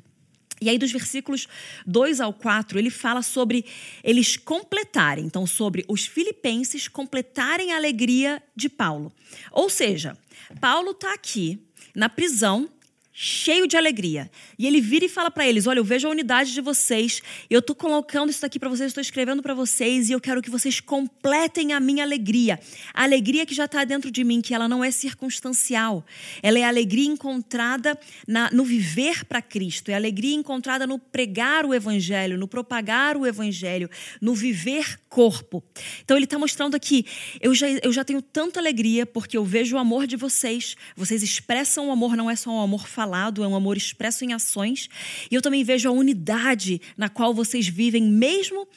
E 0.62 0.70
aí, 0.70 0.78
dos 0.78 0.92
versículos 0.92 1.48
2 1.88 2.22
ao 2.22 2.32
4, 2.32 2.78
ele 2.78 2.92
fala 2.92 3.24
sobre 3.24 3.66
eles 4.04 4.38
completarem, 4.38 5.26
então, 5.26 5.48
sobre 5.48 5.84
os 5.88 6.06
filipenses 6.06 6.88
completarem 6.88 7.74
a 7.74 7.78
alegria 7.78 8.42
de 8.56 8.70
Paulo. 8.70 9.12
Ou 9.52 9.72
seja, 9.72 10.16
Paulo 10.62 10.92
está 10.92 11.14
aqui 11.16 11.60
na 11.96 12.08
prisão, 12.10 12.70
cheio 13.18 13.66
de 13.66 13.78
alegria. 13.78 14.30
E 14.60 14.68
ele 14.68 14.82
vira 14.82 15.06
e 15.06 15.10
fala 15.10 15.32
para 15.32 15.48
eles: 15.48 15.66
Olha, 15.66 15.80
eu 15.80 15.86
vejo 15.86 16.06
a 16.06 16.12
unidade 16.12 16.54
de 16.54 16.60
vocês, 16.60 17.22
eu 17.50 17.60
estou 17.60 17.74
colocando 17.74 18.30
isso 18.30 18.46
aqui 18.46 18.60
para 18.60 18.68
vocês, 18.68 18.88
estou 18.88 19.02
escrevendo 19.02 19.42
para 19.42 19.54
vocês 19.54 20.10
e 20.10 20.12
eu 20.12 20.20
quero 20.20 20.42
que 20.42 20.50
vocês 20.50 20.82
completem 20.82 21.72
a 21.72 21.80
minha 21.80 22.04
alegria. 22.04 22.60
A 22.94 23.04
alegria 23.04 23.46
que 23.46 23.56
já 23.56 23.66
está 23.66 23.86
dentro 23.86 24.12
de 24.12 24.22
mim, 24.26 24.42
que 24.42 24.54
ela 24.54 24.68
não 24.68 24.84
é 24.84 24.92
circunstancial. 24.92 26.06
Ela 26.44 26.60
é 26.60 26.64
a 26.66 26.68
alegria 26.68 27.08
encontrada 27.08 27.98
na, 28.28 28.52
no 28.52 28.66
viver 28.66 29.24
para 29.24 29.42
Cristo, 29.42 29.90
é 29.90 29.94
a 29.94 29.98
alegria 29.98 30.36
encontrada 30.36 30.86
no 30.86 31.00
pregar 31.00 31.66
o 31.66 31.74
evangelho, 31.74 32.38
no 32.38 32.50
propagar 32.50 33.16
o 33.16 33.26
evangelho, 33.26 33.90
no 34.20 34.36
viver 34.36 35.00
corpo. 35.08 35.64
Então 36.04 36.18
ele 36.18 36.26
está 36.26 36.38
mostrando 36.38 36.76
aqui: 36.76 37.06
eu 37.40 37.56
já, 37.56 37.70
eu 37.70 37.94
já 37.94 38.04
tenho 38.04 38.22
tanta 38.22 38.60
alegria 38.60 39.06
porque 39.06 39.38
eu 39.38 39.46
vejo 39.46 39.78
o 39.78 39.80
amor 39.80 40.06
de 40.06 40.18
vocês, 40.18 40.76
vocês 40.98 41.24
expressam 41.24 41.88
o 41.88 41.92
amor, 41.94 42.18
não 42.18 42.30
é 42.30 42.36
só 42.36 42.52
um 42.52 42.60
amor 42.60 42.86
falado 42.86 43.05
falado, 43.06 43.44
é 43.44 43.48
um 43.48 43.56
amor 43.56 43.78
expresso 43.78 44.26
em 44.26 44.34
ações. 44.34 44.90
E 45.30 45.36
eu 45.36 45.42
também 45.42 45.64
vejo 45.64 45.88
a 45.88 45.92
unidade 45.92 46.82
na 46.98 47.08
qual 47.08 47.34
vocês 47.34 47.68
vivem, 47.68 48.04
mesmo 48.04 48.68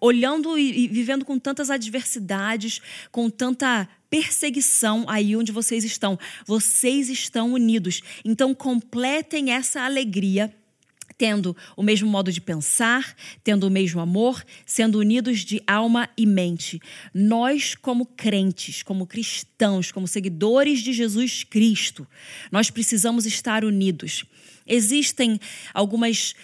olhando 0.00 0.56
e, 0.56 0.86
vivendo 0.86 1.24
com 1.24 1.36
tantas 1.36 1.68
adversidades, 1.70 2.80
com 3.10 3.28
tanta 3.28 3.88
perseguição 4.08 5.04
aí 5.08 5.34
onde 5.36 5.50
vocês 5.50 5.82
estão. 5.82 6.16
Vocês 6.46 7.10
estão 7.10 7.52
unidos. 7.52 8.00
Então, 8.24 8.54
completem 8.54 9.50
essa 9.50 9.82
alegria 9.82 10.54
tendo 11.18 11.56
o 11.76 11.82
mesmo 11.82 12.08
modo 12.08 12.30
de 12.30 12.40
pensar, 12.40 13.14
tendo 13.42 13.66
o 13.66 13.70
mesmo 13.70 14.00
amor, 14.00 14.44
sendo 14.64 14.98
unidos 14.98 15.40
de 15.40 15.62
alma 15.66 16.08
e 16.16 16.26
mente. 16.26 16.80
Nós, 17.14 17.74
como 17.74 18.06
crentes, 18.06 18.82
como 18.82 19.06
cristãos, 19.06 19.90
como 19.90 20.06
seguidores 20.06 20.80
de 20.80 20.92
Jesus 20.92 21.44
Cristo, 21.44 22.06
nós 22.50 22.70
precisamos 22.70 23.26
estar 23.26 23.64
unidos. 23.64 24.24
Existem 24.66 25.40
algumas 25.72 26.34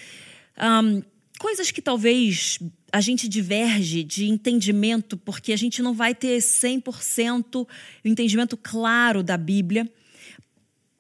um, 0.58 1.02
coisas 1.38 1.70
que 1.70 1.82
talvez 1.82 2.58
a 2.92 3.00
gente 3.00 3.28
diverge 3.28 4.04
de 4.04 4.26
entendimento, 4.26 5.16
porque 5.16 5.52
a 5.52 5.56
gente 5.56 5.82
não 5.82 5.94
vai 5.94 6.14
ter 6.14 6.38
100% 6.38 7.56
o 7.56 7.68
entendimento 8.04 8.56
claro 8.56 9.22
da 9.22 9.36
Bíblia 9.36 9.90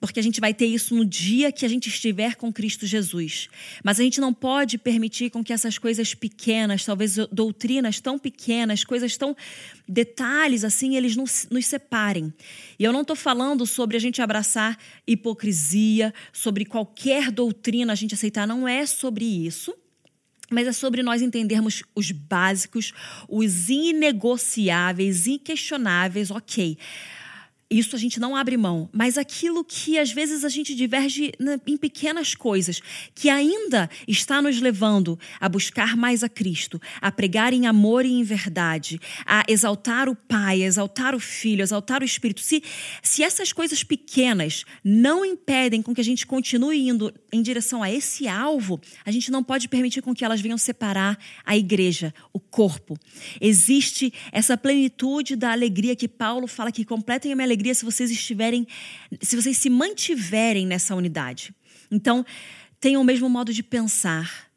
porque 0.06 0.18
a 0.18 0.22
gente 0.22 0.40
vai 0.40 0.52
ter 0.52 0.66
isso 0.66 0.96
no 0.96 1.04
dia 1.04 1.52
que 1.52 1.64
a 1.64 1.68
gente 1.68 1.88
estiver 1.88 2.34
com 2.34 2.52
Cristo 2.52 2.84
Jesus. 2.84 3.48
Mas 3.84 4.00
a 4.00 4.02
gente 4.02 4.20
não 4.20 4.34
pode 4.34 4.76
permitir 4.76 5.30
com 5.30 5.44
que 5.44 5.52
essas 5.52 5.78
coisas 5.78 6.12
pequenas, 6.12 6.84
talvez 6.84 7.16
doutrinas 7.30 8.00
tão 8.00 8.18
pequenas, 8.18 8.82
coisas 8.82 9.16
tão 9.16 9.36
detalhes 9.88 10.64
assim, 10.64 10.96
eles 10.96 11.14
nos, 11.14 11.46
nos 11.52 11.66
separem. 11.66 12.34
E 12.80 12.82
eu 12.82 12.92
não 12.92 13.02
estou 13.02 13.14
falando 13.14 13.64
sobre 13.64 13.96
a 13.96 14.00
gente 14.00 14.20
abraçar 14.20 14.76
hipocrisia, 15.06 16.12
sobre 16.32 16.64
qualquer 16.64 17.30
doutrina 17.30 17.92
a 17.92 17.96
gente 17.96 18.12
aceitar, 18.12 18.44
não 18.44 18.66
é 18.66 18.84
sobre 18.84 19.24
isso 19.24 19.72
mas 20.50 20.66
é 20.66 20.72
sobre 20.72 21.02
nós 21.02 21.22
entendermos 21.22 21.82
os 21.94 22.10
básicos, 22.10 22.92
os 23.26 23.70
inegociáveis, 23.70 25.26
inquestionáveis, 25.26 26.30
ok. 26.30 26.76
Isso 27.72 27.96
a 27.96 27.98
gente 27.98 28.20
não 28.20 28.36
abre 28.36 28.56
mão. 28.58 28.90
Mas 28.92 29.16
aquilo 29.16 29.64
que 29.64 29.98
às 29.98 30.12
vezes 30.12 30.44
a 30.44 30.48
gente 30.50 30.74
diverge 30.74 31.32
em 31.66 31.76
pequenas 31.78 32.34
coisas, 32.34 32.82
que 33.14 33.30
ainda 33.30 33.88
está 34.06 34.42
nos 34.42 34.60
levando 34.60 35.18
a 35.40 35.48
buscar 35.48 35.96
mais 35.96 36.22
a 36.22 36.28
Cristo, 36.28 36.80
a 37.00 37.10
pregar 37.10 37.54
em 37.54 37.66
amor 37.66 38.04
e 38.04 38.12
em 38.12 38.22
verdade, 38.22 39.00
a 39.24 39.42
exaltar 39.48 40.08
o 40.08 40.14
Pai, 40.14 40.62
a 40.62 40.66
exaltar 40.66 41.14
o 41.14 41.18
Filho, 41.20 41.62
a 41.62 41.64
exaltar 41.64 42.02
o 42.02 42.04
Espírito. 42.04 42.42
Se, 42.42 42.62
se 43.02 43.22
essas 43.22 43.52
coisas 43.52 43.82
pequenas 43.82 44.64
não 44.84 45.24
impedem 45.24 45.80
com 45.80 45.94
que 45.94 46.00
a 46.00 46.04
gente 46.04 46.26
continue 46.26 46.88
indo 46.88 47.12
em 47.32 47.40
direção 47.40 47.82
a 47.82 47.90
esse 47.90 48.28
alvo, 48.28 48.80
a 49.04 49.10
gente 49.10 49.30
não 49.30 49.42
pode 49.42 49.66
permitir 49.66 50.02
com 50.02 50.14
que 50.14 50.24
elas 50.24 50.42
venham 50.42 50.58
separar 50.58 51.18
a 51.42 51.56
igreja, 51.56 52.12
o 52.34 52.38
corpo. 52.38 52.98
Existe 53.40 54.12
essa 54.30 54.58
plenitude 54.58 55.36
da 55.36 55.52
alegria 55.52 55.96
que 55.96 56.06
Paulo 56.06 56.46
fala 56.46 56.70
que 56.70 56.84
completem 56.84 57.32
a 57.32 57.34
minha 57.34 57.46
alegria 57.46 57.61
alegria 57.62 57.74
se 57.74 57.84
vocês 57.84 58.10
estiverem, 58.10 58.66
se 59.20 59.36
vocês 59.36 59.56
se 59.56 59.70
mantiverem 59.70 60.66
nessa 60.66 60.94
unidade. 60.94 61.54
Então, 61.90 62.26
tenham 62.80 63.00
o 63.00 63.04
mesmo 63.04 63.28
modo 63.28 63.52
de 63.52 63.62
pensar. 63.62 64.50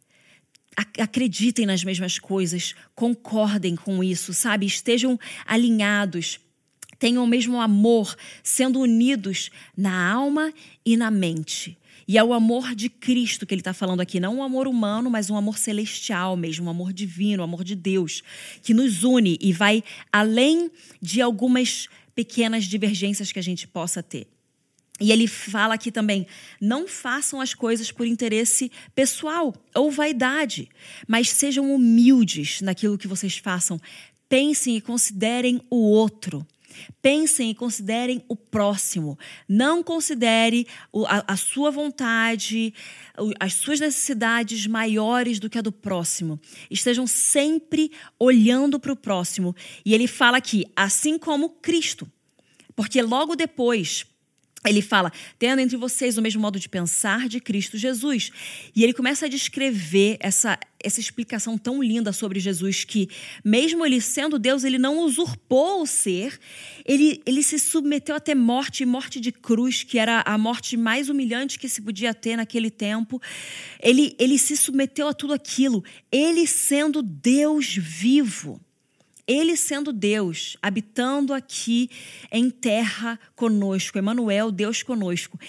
Acreditem 0.99 1.65
nas 1.65 1.83
mesmas 1.83 2.19
coisas, 2.19 2.73
concordem 2.95 3.75
com 3.75 4.03
isso, 4.03 4.33
sabe? 4.33 4.65
Estejam 4.65 5.17
alinhados, 5.45 6.39
tenham 6.99 7.23
o 7.23 7.27
mesmo 7.27 7.61
amor, 7.61 8.15
sendo 8.43 8.79
unidos 8.79 9.51
na 9.77 10.11
alma 10.11 10.51
e 10.85 10.97
na 10.97 11.09
mente. 11.09 11.77
E 12.07 12.17
é 12.17 12.23
o 12.23 12.33
amor 12.33 12.75
de 12.75 12.87
Cristo 12.89 13.45
que 13.45 13.53
ele 13.53 13.61
está 13.61 13.73
falando 13.73 14.01
aqui, 14.01 14.19
não 14.19 14.37
um 14.37 14.43
amor 14.43 14.67
humano, 14.67 15.09
mas 15.09 15.29
um 15.29 15.37
amor 15.37 15.57
celestial 15.57 16.35
mesmo, 16.35 16.67
um 16.67 16.69
amor 16.69 16.93
divino, 16.93 17.41
um 17.41 17.45
amor 17.45 17.63
de 17.63 17.75
Deus, 17.75 18.21
que 18.61 18.73
nos 18.73 19.03
une 19.03 19.37
e 19.41 19.51
vai 19.51 19.83
além 20.11 20.69
de 21.01 21.21
algumas 21.21 21.87
pequenas 22.15 22.63
divergências 22.63 23.31
que 23.31 23.39
a 23.39 23.43
gente 23.43 23.67
possa 23.67 24.01
ter. 24.01 24.27
E 24.99 25.11
ele 25.11 25.27
fala 25.27 25.73
aqui 25.73 25.91
também: 25.91 26.25
não 26.59 26.87
façam 26.87 27.41
as 27.41 27.53
coisas 27.53 27.91
por 27.91 28.07
interesse 28.07 28.71
pessoal 28.95 29.53
ou 29.75 29.91
vaidade, 29.91 30.69
mas 31.07 31.29
sejam 31.29 31.73
humildes 31.73 32.61
naquilo 32.61 32.97
que 32.97 33.07
vocês 33.07 33.37
façam. 33.37 33.79
Pensem 34.29 34.77
e 34.77 34.81
considerem 34.81 35.61
o 35.69 35.75
outro. 35.75 36.45
Pensem 37.01 37.51
e 37.51 37.55
considerem 37.55 38.23
o 38.27 38.35
próximo. 38.35 39.17
Não 39.47 39.83
considere 39.83 40.67
a, 41.27 41.37
sua 41.37 41.71
vontade, 41.71 42.73
as 43.39 43.53
suas 43.53 43.79
necessidades 43.79 44.67
maiores 44.67 45.39
do 45.39 45.49
que 45.49 45.57
a 45.57 45.61
do 45.61 45.71
próximo. 45.71 46.39
Estejam 46.69 47.05
sempre 47.05 47.91
olhando 48.19 48.79
para 48.79 48.93
o 48.93 48.95
próximo. 48.95 49.55
E 49.85 49.93
ele 49.93 50.07
fala 50.07 50.37
aqui, 50.37 50.65
assim 50.75 51.17
como 51.17 51.49
Cristo. 51.49 52.09
Porque 52.75 53.01
logo 53.01 53.35
depois 53.35 54.05
ele 54.69 54.81
fala, 54.81 55.11
tendo 55.37 55.59
entre 55.59 55.77
vocês 55.77 56.17
o 56.17 56.21
mesmo 56.21 56.41
modo 56.41 56.59
de 56.59 56.67
pensar 56.67 57.27
de 57.27 57.39
Cristo 57.39 57.77
Jesus. 57.77 58.31
E 58.75 58.83
ele 58.83 58.93
começa 58.93 59.25
a 59.25 59.29
descrever 59.29 60.17
essa, 60.19 60.57
essa 60.83 60.99
explicação 60.99 61.57
tão 61.57 61.81
linda 61.81 62.11
sobre 62.11 62.39
Jesus, 62.39 62.83
que, 62.83 63.09
mesmo 63.43 63.85
ele 63.85 64.01
sendo 64.01 64.39
Deus, 64.39 64.63
ele 64.63 64.77
não 64.77 64.99
usurpou 64.99 65.81
o 65.81 65.85
ser, 65.85 66.39
ele, 66.85 67.21
ele 67.25 67.43
se 67.43 67.59
submeteu 67.59 68.15
até 68.15 68.33
morte, 68.33 68.85
morte 68.85 69.19
de 69.19 69.31
cruz, 69.31 69.83
que 69.83 69.99
era 69.99 70.23
a 70.25 70.37
morte 70.37 70.75
mais 70.75 71.09
humilhante 71.09 71.59
que 71.59 71.69
se 71.69 71.81
podia 71.81 72.13
ter 72.13 72.35
naquele 72.35 72.71
tempo. 72.71 73.21
Ele, 73.79 74.15
ele 74.19 74.37
se 74.37 74.57
submeteu 74.57 75.07
a 75.07 75.13
tudo 75.13 75.33
aquilo, 75.33 75.83
ele 76.11 76.47
sendo 76.47 77.01
Deus 77.03 77.75
vivo. 77.75 78.59
Ele 79.27 79.57
sendo 79.57 79.91
Deus, 79.91 80.55
habitando 80.61 81.33
aqui 81.33 81.89
em 82.31 82.49
terra 82.49 83.19
conosco, 83.35 83.97
Emmanuel, 83.97 84.51
Deus 84.51 84.83
conosco. 84.83 85.39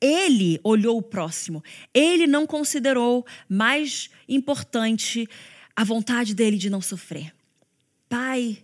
Ele 0.00 0.60
olhou 0.62 0.98
o 0.98 1.02
próximo. 1.02 1.62
Ele 1.92 2.26
não 2.26 2.46
considerou 2.46 3.26
mais 3.48 4.08
importante 4.28 5.28
a 5.74 5.82
vontade 5.82 6.34
dele 6.34 6.56
de 6.56 6.70
não 6.70 6.80
sofrer. 6.80 7.34
Pai, 8.08 8.63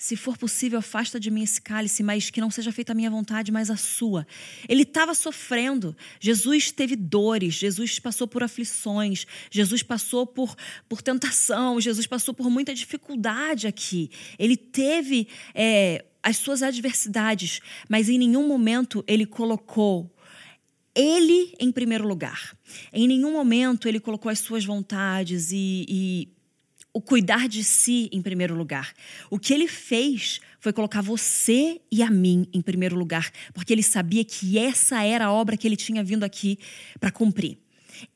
se 0.00 0.16
for 0.16 0.38
possível, 0.38 0.78
afasta 0.78 1.20
de 1.20 1.30
mim 1.30 1.42
esse 1.42 1.60
cálice, 1.60 2.02
mas 2.02 2.30
que 2.30 2.40
não 2.40 2.50
seja 2.50 2.72
feita 2.72 2.92
a 2.92 2.94
minha 2.94 3.10
vontade, 3.10 3.52
mas 3.52 3.70
a 3.70 3.76
sua. 3.76 4.26
Ele 4.66 4.80
estava 4.80 5.12
sofrendo. 5.12 5.94
Jesus 6.18 6.72
teve 6.72 6.96
dores, 6.96 7.52
Jesus 7.52 7.98
passou 7.98 8.26
por 8.26 8.42
aflições, 8.42 9.26
Jesus 9.50 9.82
passou 9.82 10.26
por, 10.26 10.56
por 10.88 11.02
tentação, 11.02 11.78
Jesus 11.78 12.06
passou 12.06 12.32
por 12.32 12.48
muita 12.48 12.74
dificuldade 12.74 13.66
aqui. 13.66 14.10
Ele 14.38 14.56
teve 14.56 15.28
é, 15.54 16.02
as 16.22 16.38
suas 16.38 16.62
adversidades, 16.62 17.60
mas 17.86 18.08
em 18.08 18.16
nenhum 18.16 18.48
momento 18.48 19.04
ele 19.06 19.26
colocou 19.26 20.10
ele 20.94 21.54
em 21.60 21.70
primeiro 21.70 22.08
lugar. 22.08 22.56
Em 22.90 23.06
nenhum 23.06 23.32
momento 23.32 23.86
ele 23.86 24.00
colocou 24.00 24.32
as 24.32 24.38
suas 24.38 24.64
vontades 24.64 25.52
e, 25.52 25.84
e 25.86 26.28
o 26.92 27.00
cuidar 27.00 27.48
de 27.48 27.62
si 27.62 28.08
em 28.12 28.20
primeiro 28.20 28.54
lugar. 28.54 28.92
O 29.30 29.38
que 29.38 29.54
ele 29.54 29.68
fez 29.68 30.40
foi 30.58 30.72
colocar 30.72 31.00
você 31.00 31.80
e 31.90 32.02
a 32.02 32.10
mim 32.10 32.46
em 32.52 32.60
primeiro 32.60 32.96
lugar, 32.96 33.30
porque 33.54 33.72
ele 33.72 33.82
sabia 33.82 34.24
que 34.24 34.58
essa 34.58 35.02
era 35.02 35.26
a 35.26 35.32
obra 35.32 35.56
que 35.56 35.66
ele 35.66 35.76
tinha 35.76 36.02
vindo 36.02 36.24
aqui 36.24 36.58
para 36.98 37.10
cumprir. 37.10 37.58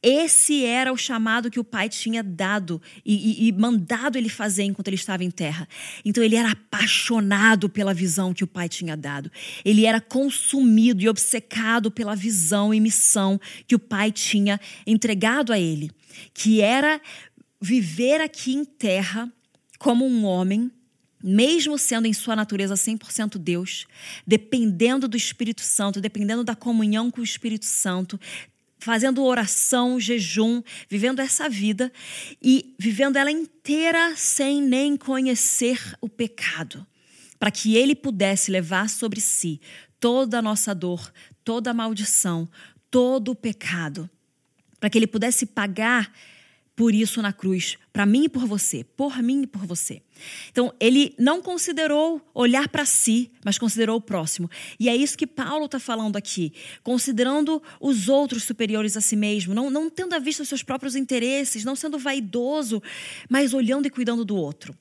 Esse 0.02 0.64
era 0.64 0.92
o 0.92 0.96
chamado 0.96 1.50
que 1.50 1.60
o 1.60 1.64
pai 1.64 1.88
tinha 1.88 2.22
dado 2.22 2.80
e, 3.04 3.44
e, 3.44 3.48
e, 3.48 3.52
mandado 3.52 4.16
ele 4.16 4.28
fazer 4.28 4.62
enquanto 4.62 4.88
ele 4.88 4.96
estava 4.96 5.24
em 5.24 5.30
terra. 5.30 5.68
Então 6.04 6.22
ele 6.22 6.36
era 6.36 6.52
apaixonado 6.52 7.68
pela 7.68 7.92
visão 7.92 8.32
que 8.32 8.44
o 8.44 8.46
pai 8.46 8.68
tinha 8.68 8.96
dado. 8.96 9.30
Ele 9.64 9.84
era 9.84 10.00
consumido 10.00 11.02
e 11.02 11.08
obcecado 11.08 11.90
pela 11.90 12.14
visão 12.14 12.72
e 12.72 12.80
missão 12.80 13.40
que 13.66 13.74
o 13.74 13.78
pai 13.78 14.10
tinha 14.10 14.60
entregado 14.86 15.52
a 15.52 15.58
ele, 15.58 15.90
que 16.32 16.60
era 16.60 17.00
viver 17.64 18.20
aqui 18.20 18.52
em 18.52 18.64
terra 18.64 19.32
como 19.78 20.06
um 20.06 20.24
homem 20.24 20.70
mesmo 21.26 21.78
sendo 21.78 22.06
em 22.06 22.12
sua 22.12 22.36
natureza 22.36 22.74
100% 22.74 23.38
Deus, 23.38 23.86
dependendo 24.26 25.08
do 25.08 25.16
Espírito 25.16 25.62
Santo, 25.62 25.98
dependendo 25.98 26.44
da 26.44 26.54
comunhão 26.54 27.10
com 27.10 27.22
o 27.22 27.24
Espírito 27.24 27.64
Santo, 27.64 28.20
fazendo 28.78 29.24
oração, 29.24 29.98
jejum, 29.98 30.62
vivendo 30.86 31.20
essa 31.20 31.48
vida 31.48 31.90
e 32.42 32.74
vivendo 32.78 33.16
ela 33.16 33.30
inteira 33.30 34.14
sem 34.14 34.60
nem 34.60 34.98
conhecer 34.98 35.80
o 35.98 36.10
pecado, 36.10 36.86
para 37.38 37.50
que 37.50 37.74
ele 37.74 37.94
pudesse 37.94 38.50
levar 38.50 38.90
sobre 38.90 39.22
si 39.22 39.62
toda 39.98 40.40
a 40.40 40.42
nossa 40.42 40.74
dor, 40.74 41.10
toda 41.42 41.70
a 41.70 41.74
maldição, 41.74 42.46
todo 42.90 43.30
o 43.30 43.34
pecado, 43.34 44.10
para 44.78 44.90
que 44.90 44.98
ele 44.98 45.06
pudesse 45.06 45.46
pagar 45.46 46.12
por 46.76 46.92
isso 46.94 47.22
na 47.22 47.32
cruz, 47.32 47.76
para 47.92 48.04
mim 48.04 48.24
e 48.24 48.28
por 48.28 48.46
você, 48.46 48.84
por 48.96 49.22
mim 49.22 49.42
e 49.42 49.46
por 49.46 49.64
você. 49.64 50.02
Então, 50.50 50.74
ele 50.80 51.14
não 51.18 51.40
considerou 51.40 52.20
olhar 52.34 52.68
para 52.68 52.84
si, 52.84 53.30
mas 53.44 53.58
considerou 53.58 53.96
o 53.96 54.00
próximo. 54.00 54.50
E 54.78 54.88
é 54.88 54.96
isso 54.96 55.16
que 55.16 55.26
Paulo 55.26 55.66
está 55.66 55.78
falando 55.78 56.16
aqui, 56.16 56.52
considerando 56.82 57.62
os 57.80 58.08
outros 58.08 58.42
superiores 58.42 58.96
a 58.96 59.00
si 59.00 59.14
mesmo, 59.14 59.54
não, 59.54 59.70
não 59.70 59.88
tendo 59.88 60.14
à 60.14 60.18
vista 60.18 60.42
os 60.42 60.48
seus 60.48 60.62
próprios 60.62 60.96
interesses, 60.96 61.64
não 61.64 61.76
sendo 61.76 61.98
vaidoso, 61.98 62.82
mas 63.28 63.54
olhando 63.54 63.86
e 63.86 63.90
cuidando 63.90 64.24
do 64.24 64.36
outro. 64.36 64.76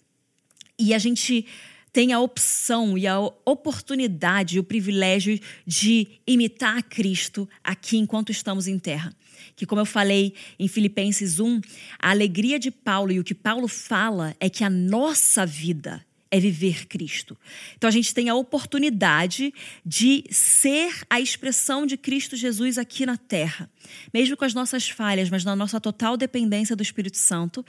E 0.79 0.93
a 0.93 0.97
gente 0.97 1.45
tem 1.93 2.11
a 2.11 2.19
opção 2.19 2.97
e 2.97 3.07
a 3.07 3.19
oportunidade 3.45 4.57
e 4.57 4.59
o 4.59 4.63
privilégio 4.63 5.39
de 5.65 6.07
imitar 6.27 6.83
Cristo 6.83 7.47
aqui 7.63 7.97
enquanto 7.97 8.31
estamos 8.31 8.67
em 8.67 8.77
terra 8.79 9.15
que, 9.55 9.65
como 9.65 9.81
eu 9.81 9.85
falei 9.85 10.33
em 10.57 10.67
Filipenses 10.67 11.39
1, 11.39 11.61
a 11.99 12.09
alegria 12.09 12.57
de 12.57 12.71
Paulo 12.71 13.11
e 13.11 13.19
o 13.19 13.23
que 13.23 13.35
Paulo 13.35 13.67
fala 13.67 14.35
é 14.39 14.49
que 14.49 14.63
a 14.63 14.69
nossa 14.69 15.45
vida 15.45 16.03
é 16.31 16.39
viver 16.39 16.87
Cristo. 16.87 17.37
Então 17.77 17.87
a 17.87 17.91
gente 17.91 18.11
tem 18.11 18.27
a 18.27 18.33
oportunidade 18.33 19.53
de 19.85 20.23
ser 20.31 20.91
a 21.07 21.21
expressão 21.21 21.85
de 21.85 21.95
Cristo 21.95 22.35
Jesus 22.35 22.79
aqui 22.79 23.05
na 23.05 23.17
terra. 23.17 23.69
Mesmo 24.11 24.35
com 24.35 24.43
as 24.43 24.53
nossas 24.53 24.89
falhas, 24.89 25.29
mas 25.29 25.45
na 25.45 25.55
nossa 25.55 25.79
total 25.79 26.17
dependência 26.17 26.75
do 26.75 26.81
Espírito 26.81 27.17
Santo, 27.17 27.63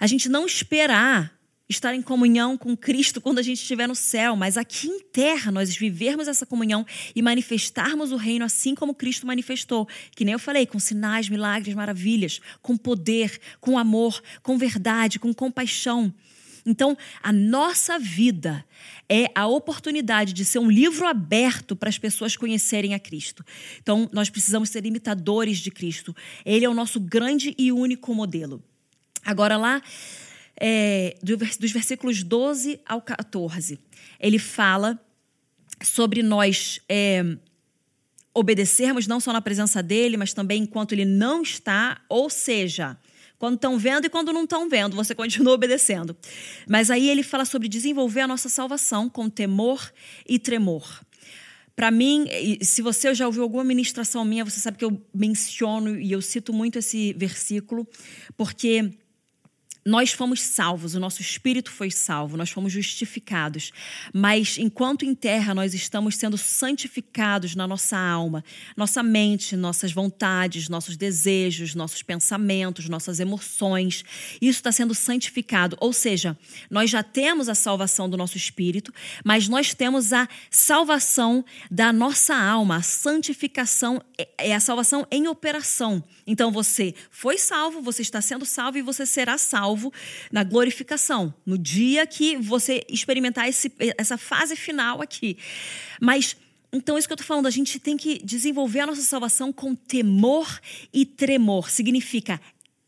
a 0.00 0.06
gente 0.06 0.26
não 0.26 0.46
esperar 0.46 1.37
estar 1.68 1.94
em 1.94 2.00
comunhão 2.00 2.56
com 2.56 2.76
Cristo 2.76 3.20
quando 3.20 3.38
a 3.38 3.42
gente 3.42 3.60
estiver 3.60 3.86
no 3.86 3.94
céu, 3.94 4.34
mas 4.34 4.56
aqui 4.56 4.88
em 4.88 5.00
terra 5.00 5.52
nós 5.52 5.76
vivermos 5.76 6.26
essa 6.26 6.46
comunhão 6.46 6.86
e 7.14 7.20
manifestarmos 7.20 8.10
o 8.10 8.16
reino 8.16 8.44
assim 8.44 8.74
como 8.74 8.94
Cristo 8.94 9.26
manifestou, 9.26 9.86
que 10.14 10.24
nem 10.24 10.32
eu 10.32 10.38
falei, 10.38 10.66
com 10.66 10.78
sinais, 10.78 11.28
milagres, 11.28 11.74
maravilhas, 11.74 12.40
com 12.62 12.76
poder, 12.76 13.38
com 13.60 13.78
amor, 13.78 14.22
com 14.42 14.56
verdade, 14.56 15.18
com 15.18 15.32
compaixão. 15.34 16.12
Então, 16.64 16.96
a 17.22 17.32
nossa 17.32 17.98
vida 17.98 18.64
é 19.08 19.30
a 19.34 19.46
oportunidade 19.46 20.34
de 20.34 20.44
ser 20.44 20.58
um 20.58 20.70
livro 20.70 21.06
aberto 21.06 21.74
para 21.74 21.88
as 21.88 21.98
pessoas 21.98 22.36
conhecerem 22.36 22.92
a 22.94 22.98
Cristo. 22.98 23.44
Então, 23.80 24.08
nós 24.12 24.28
precisamos 24.28 24.68
ser 24.68 24.84
imitadores 24.84 25.58
de 25.58 25.70
Cristo. 25.70 26.14
Ele 26.44 26.66
é 26.66 26.68
o 26.68 26.74
nosso 26.74 27.00
grande 27.00 27.54
e 27.56 27.72
único 27.72 28.14
modelo. 28.14 28.62
Agora 29.24 29.56
lá 29.56 29.82
é, 30.60 31.16
dos 31.22 31.70
versículos 31.70 32.22
12 32.22 32.80
ao 32.86 33.00
14. 33.00 33.78
Ele 34.18 34.38
fala 34.38 35.00
sobre 35.82 36.22
nós 36.22 36.80
é, 36.88 37.24
obedecermos 38.34 39.06
não 39.06 39.20
só 39.20 39.32
na 39.32 39.40
presença 39.40 39.82
dele, 39.82 40.16
mas 40.16 40.32
também 40.32 40.62
enquanto 40.62 40.92
ele 40.92 41.04
não 41.04 41.42
está, 41.42 42.00
ou 42.08 42.28
seja, 42.28 42.96
quando 43.38 43.54
estão 43.54 43.78
vendo 43.78 44.06
e 44.06 44.10
quando 44.10 44.32
não 44.32 44.44
estão 44.44 44.68
vendo, 44.68 44.96
você 44.96 45.14
continua 45.14 45.54
obedecendo. 45.54 46.16
Mas 46.68 46.90
aí 46.90 47.08
ele 47.08 47.22
fala 47.22 47.44
sobre 47.44 47.68
desenvolver 47.68 48.22
a 48.22 48.26
nossa 48.26 48.48
salvação 48.48 49.08
com 49.08 49.30
temor 49.30 49.92
e 50.28 50.38
tremor. 50.38 51.00
Para 51.76 51.92
mim, 51.92 52.26
se 52.60 52.82
você 52.82 53.14
já 53.14 53.24
ouviu 53.26 53.44
alguma 53.44 53.62
ministração 53.62 54.24
minha, 54.24 54.44
você 54.44 54.58
sabe 54.58 54.76
que 54.76 54.84
eu 54.84 55.00
menciono 55.14 55.96
e 56.00 56.10
eu 56.10 56.20
cito 56.20 56.52
muito 56.52 56.76
esse 56.80 57.12
versículo, 57.12 57.86
porque 58.36 58.92
nós 59.88 60.12
fomos 60.12 60.42
salvos, 60.42 60.94
o 60.94 61.00
nosso 61.00 61.22
espírito 61.22 61.70
foi 61.70 61.90
salvo, 61.90 62.36
nós 62.36 62.50
fomos 62.50 62.70
justificados. 62.70 63.72
Mas 64.12 64.58
enquanto 64.58 65.06
em 65.06 65.14
terra 65.14 65.54
nós 65.54 65.72
estamos 65.72 66.16
sendo 66.16 66.36
santificados 66.36 67.54
na 67.54 67.66
nossa 67.66 67.96
alma, 67.98 68.44
nossa 68.76 69.02
mente, 69.02 69.56
nossas 69.56 69.90
vontades, 69.90 70.68
nossos 70.68 70.94
desejos, 70.94 71.74
nossos 71.74 72.02
pensamentos, 72.02 72.86
nossas 72.86 73.18
emoções, 73.18 74.04
isso 74.42 74.58
está 74.58 74.70
sendo 74.70 74.94
santificado. 74.94 75.74
Ou 75.80 75.94
seja, 75.94 76.36
nós 76.70 76.90
já 76.90 77.02
temos 77.02 77.48
a 77.48 77.54
salvação 77.54 78.10
do 78.10 78.16
nosso 78.18 78.36
espírito, 78.36 78.92
mas 79.24 79.48
nós 79.48 79.72
temos 79.72 80.12
a 80.12 80.28
salvação 80.50 81.42
da 81.70 81.94
nossa 81.94 82.36
alma, 82.36 82.76
a 82.76 82.82
santificação, 82.82 84.02
é, 84.18 84.50
é 84.50 84.54
a 84.54 84.60
salvação 84.60 85.06
em 85.10 85.28
operação. 85.28 86.04
Então 86.26 86.52
você 86.52 86.94
foi 87.10 87.38
salvo, 87.38 87.80
você 87.80 88.02
está 88.02 88.20
sendo 88.20 88.44
salvo 88.44 88.76
e 88.76 88.82
você 88.82 89.06
será 89.06 89.38
salvo 89.38 89.77
salvo 89.78 89.92
na 90.32 90.42
glorificação, 90.42 91.32
no 91.46 91.56
dia 91.56 92.06
que 92.06 92.36
você 92.36 92.84
experimentar 92.88 93.48
esse, 93.48 93.72
essa 93.96 94.18
fase 94.18 94.56
final 94.56 95.00
aqui. 95.00 95.38
Mas. 96.00 96.36
Então, 96.70 96.98
isso 96.98 97.08
que 97.08 97.12
eu 97.12 97.14
estou 97.14 97.26
falando, 97.26 97.46
a 97.46 97.50
gente 97.50 97.78
tem 97.78 97.96
que 97.96 98.18
desenvolver 98.22 98.80
a 98.80 98.86
nossa 98.86 99.00
salvação 99.00 99.50
com 99.50 99.74
temor 99.74 100.46
e 100.92 101.06
tremor. 101.06 101.70
Significa, 101.70 102.38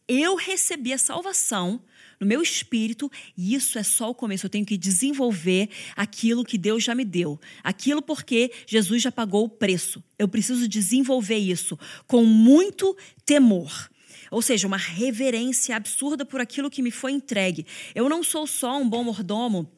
eu 0.07 0.35
recebi 0.35 0.93
a 0.93 0.99
salvação 0.99 1.81
no 2.21 2.27
meu 2.27 2.43
espírito 2.43 3.11
e 3.35 3.55
isso 3.55 3.79
é 3.79 3.83
só 3.83 4.11
o 4.11 4.15
começo. 4.15 4.45
Eu 4.45 4.51
tenho 4.51 4.67
que 4.67 4.77
desenvolver 4.77 5.71
aquilo 5.97 6.45
que 6.45 6.59
Deus 6.59 6.85
já 6.85 6.95
me 6.95 7.07
deu. 7.07 7.41
Aquilo 7.65 8.03
porque 8.03 8.53
Jesus 8.67 9.01
já 9.01 9.11
pagou 9.11 9.47
o 9.47 9.49
preço. 9.49 10.05
Eu 10.19 10.29
preciso 10.29 10.69
desenvolver 10.69 11.39
isso 11.39 11.79
com 12.07 12.23
muito 12.23 12.95
temor. 13.25 13.90
Ou 14.31 14.41
seja, 14.41 14.67
uma 14.67 14.77
reverência 14.77 15.77
absurda 15.77 16.25
por 16.25 16.41
aquilo 16.41 16.71
que 16.71 16.83
me 16.83 16.91
foi 16.91 17.13
entregue. 17.13 17.67
Eu 17.95 18.09
não 18.09 18.23
sou 18.23 18.47
só 18.47 18.79
um 18.79 18.89
bom 18.89 19.03
mordomo 19.03 19.71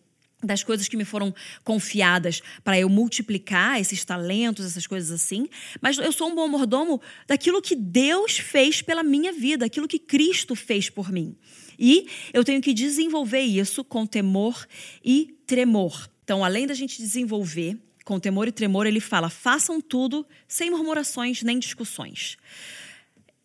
das 0.42 0.64
coisas 0.64 0.88
que 0.88 0.96
me 0.96 1.04
foram 1.04 1.32
confiadas 1.62 2.42
para 2.64 2.78
eu 2.78 2.88
multiplicar 2.88 3.80
esses 3.80 4.04
talentos, 4.04 4.66
essas 4.66 4.86
coisas 4.86 5.10
assim, 5.10 5.48
mas 5.80 5.96
eu 5.98 6.10
sou 6.10 6.28
um 6.28 6.34
bom 6.34 6.48
mordomo 6.48 7.00
daquilo 7.26 7.62
que 7.62 7.76
Deus 7.76 8.38
fez 8.38 8.82
pela 8.82 9.02
minha 9.02 9.32
vida, 9.32 9.64
aquilo 9.64 9.86
que 9.86 10.00
Cristo 10.00 10.56
fez 10.56 10.90
por 10.90 11.12
mim. 11.12 11.36
E 11.78 12.06
eu 12.32 12.44
tenho 12.44 12.60
que 12.60 12.74
desenvolver 12.74 13.40
isso 13.40 13.84
com 13.84 14.04
temor 14.04 14.66
e 15.04 15.36
tremor. 15.46 16.08
Então, 16.24 16.44
além 16.44 16.66
da 16.66 16.74
gente 16.74 17.00
desenvolver 17.00 17.78
com 18.04 18.18
temor 18.18 18.48
e 18.48 18.52
tremor, 18.52 18.86
ele 18.86 19.00
fala: 19.00 19.30
façam 19.30 19.80
tudo 19.80 20.26
sem 20.46 20.70
murmurações 20.70 21.42
nem 21.42 21.58
discussões. 21.58 22.36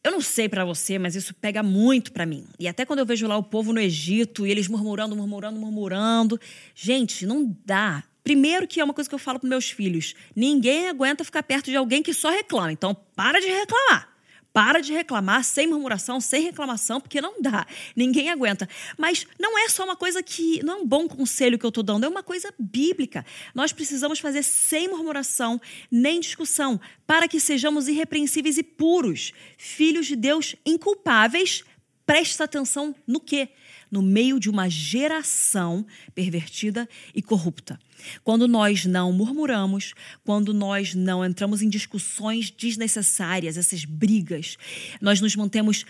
Eu 0.08 0.12
não 0.12 0.22
sei 0.22 0.48
para 0.48 0.64
você, 0.64 0.98
mas 0.98 1.16
isso 1.16 1.34
pega 1.34 1.62
muito 1.62 2.14
para 2.14 2.26
mim. 2.26 2.46
E 2.58 2.66
até 2.66 2.86
quando 2.86 3.00
eu 3.00 3.06
vejo 3.06 3.28
lá 3.28 3.36
o 3.36 3.44
povo 3.44 3.74
no 3.74 3.80
Egito 3.82 4.48
e 4.48 4.50
eles 4.50 4.70
murmurando, 4.70 5.14
murmurando, 5.18 5.60
murmurando, 5.60 6.40
gente, 6.74 7.26
não 7.26 7.54
dá. 7.66 8.02
Primeiro 8.24 8.66
que 8.66 8.80
é 8.80 8.84
uma 8.86 8.94
coisa 8.94 9.10
que 9.10 9.14
eu 9.14 9.20
falo 9.20 9.38
para 9.38 9.50
meus 9.50 9.70
filhos, 9.70 10.16
ninguém 10.34 10.88
aguenta 10.88 11.26
ficar 11.26 11.44
perto 11.44 11.70
de 11.70 11.76
alguém 11.76 12.02
que 12.02 12.14
só 12.14 12.30
reclama. 12.30 12.72
Então, 12.72 12.96
para 13.18 13.42
de 13.42 13.48
reclamar. 13.48 14.17
Para 14.58 14.82
de 14.82 14.92
reclamar 14.92 15.44
sem 15.44 15.68
murmuração, 15.68 16.20
sem 16.20 16.42
reclamação, 16.42 17.00
porque 17.00 17.22
não 17.22 17.40
dá. 17.40 17.64
Ninguém 17.96 18.32
aguenta. 18.32 18.68
Mas 18.98 19.28
não 19.40 19.56
é 19.56 19.70
só 19.70 19.84
uma 19.84 19.96
coisa 19.96 20.24
que. 20.24 20.64
Não 20.64 20.74
é 20.74 20.78
um 20.78 20.86
bom 20.88 21.08
conselho 21.08 21.60
que 21.60 21.64
eu 21.64 21.70
estou 21.70 21.84
dando, 21.84 22.06
é 22.06 22.10
uma 22.10 22.24
coisa 22.24 22.52
bíblica. 22.58 23.24
Nós 23.54 23.72
precisamos 23.72 24.18
fazer 24.18 24.42
sem 24.42 24.88
murmuração 24.88 25.62
nem 25.92 26.20
discussão, 26.20 26.82
para 27.06 27.28
que 27.28 27.40
sejamos 27.40 27.88
irrepreensíveis 27.88 28.58
e 28.58 28.64
puros, 28.64 29.32
filhos 29.60 30.08
de 30.08 30.16
Deus 30.16 30.56
inculpáveis. 30.66 31.64
Presta 32.04 32.46
atenção 32.46 32.96
no 33.06 33.20
quê? 33.20 33.50
No 33.92 34.02
meio 34.02 34.40
de 34.40 34.50
uma 34.50 34.70
geração 34.70 35.86
pervertida 36.14 36.88
e 37.14 37.22
corrupta. 37.22 37.80
Quando 38.24 38.48
nós 38.48 38.86
não 38.86 39.12
murmuramos, 39.12 39.94
quando 40.24 40.54
nós 40.54 40.94
não 40.94 41.26
entramos 41.26 41.62
em 41.62 41.70
discussões 41.70 42.52
desnecessárias, 42.52 43.58
essas 43.58 43.86
brigas, 43.86 44.58
nós 45.02 45.22
nos 45.22 45.36
mantemos 45.36 45.86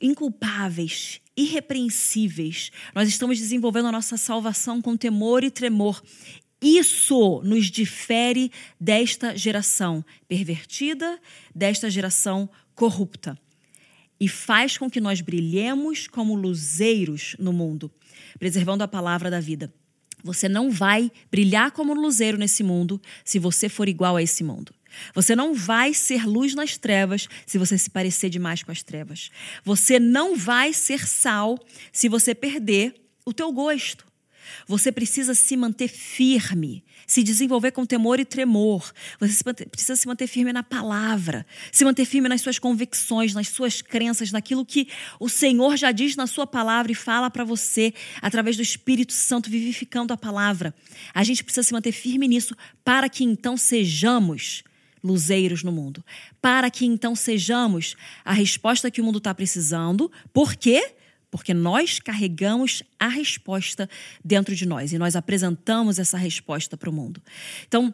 inculpáveis, 0.00 1.20
irrepreensíveis. 1.36 2.70
Nós 2.94 3.08
estamos 3.08 3.38
desenvolvendo 3.38 3.88
a 3.88 3.92
nossa 3.92 4.16
salvação 4.16 4.82
com 4.82 4.96
temor 4.96 5.44
e 5.44 5.50
tremor. 5.50 6.02
Isso 6.60 7.42
nos 7.44 7.70
difere 7.70 8.52
desta 8.78 9.36
geração 9.36 10.04
pervertida, 10.28 11.18
desta 11.54 11.90
geração 11.90 12.48
corrupta 12.74 13.36
e 14.22 14.28
faz 14.28 14.78
com 14.78 14.88
que 14.88 15.00
nós 15.00 15.20
brilhemos 15.20 16.06
como 16.06 16.36
luzeiros 16.36 17.34
no 17.40 17.52
mundo, 17.52 17.90
preservando 18.38 18.84
a 18.84 18.86
palavra 18.86 19.28
da 19.28 19.40
vida. 19.40 19.74
Você 20.22 20.48
não 20.48 20.70
vai 20.70 21.10
brilhar 21.28 21.72
como 21.72 21.92
luzeiro 21.92 22.38
nesse 22.38 22.62
mundo 22.62 23.02
se 23.24 23.40
você 23.40 23.68
for 23.68 23.88
igual 23.88 24.14
a 24.14 24.22
esse 24.22 24.44
mundo. 24.44 24.72
Você 25.12 25.34
não 25.34 25.52
vai 25.52 25.92
ser 25.92 26.24
luz 26.24 26.54
nas 26.54 26.76
trevas 26.76 27.26
se 27.44 27.58
você 27.58 27.76
se 27.76 27.90
parecer 27.90 28.30
demais 28.30 28.62
com 28.62 28.70
as 28.70 28.80
trevas. 28.80 29.28
Você 29.64 29.98
não 29.98 30.36
vai 30.36 30.72
ser 30.72 31.04
sal 31.04 31.58
se 31.92 32.08
você 32.08 32.32
perder 32.32 32.94
o 33.26 33.32
teu 33.32 33.50
gosto. 33.50 34.06
Você 34.66 34.92
precisa 34.92 35.34
se 35.34 35.56
manter 35.56 35.88
firme, 35.88 36.84
se 37.06 37.22
desenvolver 37.22 37.72
com 37.72 37.84
temor 37.84 38.20
e 38.20 38.24
tremor. 38.24 38.92
Você 39.20 39.42
precisa 39.66 39.96
se 39.96 40.06
manter 40.06 40.26
firme 40.26 40.52
na 40.52 40.62
palavra, 40.62 41.46
se 41.70 41.84
manter 41.84 42.04
firme 42.04 42.28
nas 42.28 42.40
suas 42.40 42.58
convicções, 42.58 43.34
nas 43.34 43.48
suas 43.48 43.82
crenças, 43.82 44.32
naquilo 44.32 44.64
que 44.64 44.88
o 45.18 45.28
Senhor 45.28 45.76
já 45.76 45.92
diz 45.92 46.16
na 46.16 46.26
sua 46.26 46.46
palavra 46.46 46.92
e 46.92 46.94
fala 46.94 47.30
para 47.30 47.44
você 47.44 47.92
através 48.20 48.56
do 48.56 48.62
Espírito 48.62 49.12
Santo 49.12 49.50
vivificando 49.50 50.12
a 50.12 50.16
palavra. 50.16 50.74
A 51.14 51.24
gente 51.24 51.42
precisa 51.42 51.66
se 51.66 51.72
manter 51.72 51.92
firme 51.92 52.28
nisso 52.28 52.56
para 52.84 53.08
que 53.08 53.24
então 53.24 53.56
sejamos 53.56 54.64
luzeiros 55.02 55.62
no 55.64 55.72
mundo, 55.72 56.04
para 56.40 56.70
que 56.70 56.86
então 56.86 57.14
sejamos 57.14 57.96
a 58.24 58.32
resposta 58.32 58.90
que 58.90 59.00
o 59.00 59.04
mundo 59.04 59.18
está 59.18 59.34
precisando. 59.34 60.10
Por 60.32 60.54
quê? 60.54 60.80
Porque 60.80 61.01
nós 61.54 61.98
carregamos 61.98 62.82
a 62.98 63.08
resposta 63.08 63.88
dentro 64.22 64.54
de 64.54 64.66
nós 64.66 64.92
e 64.92 64.98
nós 64.98 65.16
apresentamos 65.16 65.98
essa 65.98 66.18
resposta 66.18 66.76
para 66.76 66.90
o 66.90 66.92
mundo. 66.92 67.22
Então, 67.66 67.92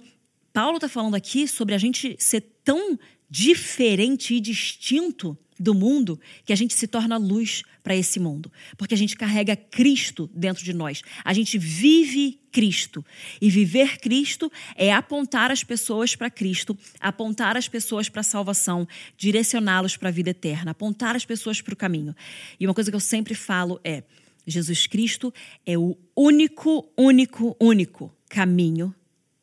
Paulo 0.53 0.79
está 0.79 0.89
falando 0.89 1.15
aqui 1.15 1.47
sobre 1.47 1.75
a 1.75 1.79
gente 1.79 2.17
ser 2.19 2.41
tão 2.65 2.99
diferente 3.31 4.35
e 4.35 4.41
distinto 4.41 5.39
do 5.59 5.75
mundo 5.75 6.19
que 6.45 6.53
a 6.53 6.57
gente 6.57 6.75
se 6.75 6.87
torna 6.87 7.17
luz 7.17 7.63
para 7.83 7.97
esse 7.97 8.21
mundo, 8.21 8.53
porque 8.77 8.95
a 8.95 8.97
gente 8.97 9.17
carrega 9.17 9.57
Cristo 9.57 10.31
dentro 10.35 10.65
de 10.65 10.73
nós. 10.73 11.03
A 11.25 11.33
gente 11.33 11.59
vive 11.59 12.41
Cristo. 12.51 13.05
E 13.41 13.51
viver 13.51 13.99
Cristo 13.99 14.51
é 14.75 14.93
apontar 14.93 15.51
as 15.51 15.63
pessoas 15.63 16.17
para 16.17 16.31
Cristo, 16.31 16.77
apontar 17.01 17.57
as 17.57 17.69
pessoas 17.69 18.09
para 18.09 18.21
a 18.21 18.25
salvação, 18.25 18.87
direcioná-los 19.17 19.97
para 19.97 20.09
a 20.09 20.13
vida 20.13 20.31
eterna, 20.31 20.71
apontar 20.71 21.15
as 21.15 21.25
pessoas 21.25 21.61
para 21.61 21.75
o 21.75 21.77
caminho. 21.77 22.15
E 22.59 22.67
uma 22.67 22.75
coisa 22.75 22.91
que 22.91 22.97
eu 22.97 23.01
sempre 23.01 23.35
falo 23.35 23.81
é: 23.85 24.03
Jesus 24.47 24.87
Cristo 24.87 25.33
é 25.65 25.77
o 25.77 25.97
único, 26.17 26.91
único, 26.97 27.57
único 27.61 28.15
caminho 28.29 28.95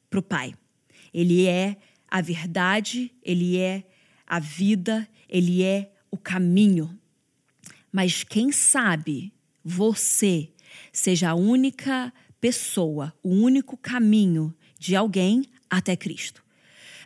para 0.10 0.20
o 0.20 0.24
Pai. 0.24 0.54
Ele 1.14 1.46
é 1.46 1.78
a 2.08 2.22
verdade, 2.22 3.12
ele 3.24 3.58
é 3.58 3.84
a 4.28 4.40
vida, 4.40 5.08
ele 5.30 5.64
é 5.64 5.92
o 6.12 6.18
caminho. 6.18 6.98
Mas 7.92 8.24
quem 8.24 8.52
sabe 8.52 9.34
você 9.64 10.50
seja 10.92 11.30
a 11.30 11.36
única 11.36 12.14
pessoa, 12.40 13.14
o 13.24 13.30
único 13.30 13.78
caminho 13.78 14.54
de 14.78 14.96
alguém 14.96 15.46
até 15.70 15.96
Cristo. 15.96 16.44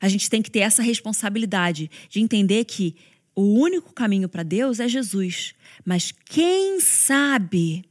A 0.01 0.07
gente 0.07 0.29
tem 0.29 0.41
que 0.41 0.51
ter 0.51 0.59
essa 0.59 0.81
responsabilidade 0.81 1.89
de 2.09 2.19
entender 2.19 2.65
que 2.65 2.95
o 3.35 3.59
único 3.59 3.93
caminho 3.93 4.27
para 4.27 4.43
Deus 4.43 4.79
é 4.79 4.87
Jesus. 4.87 5.53
Mas 5.85 6.11
quem 6.11 6.79
sabe 6.79 7.85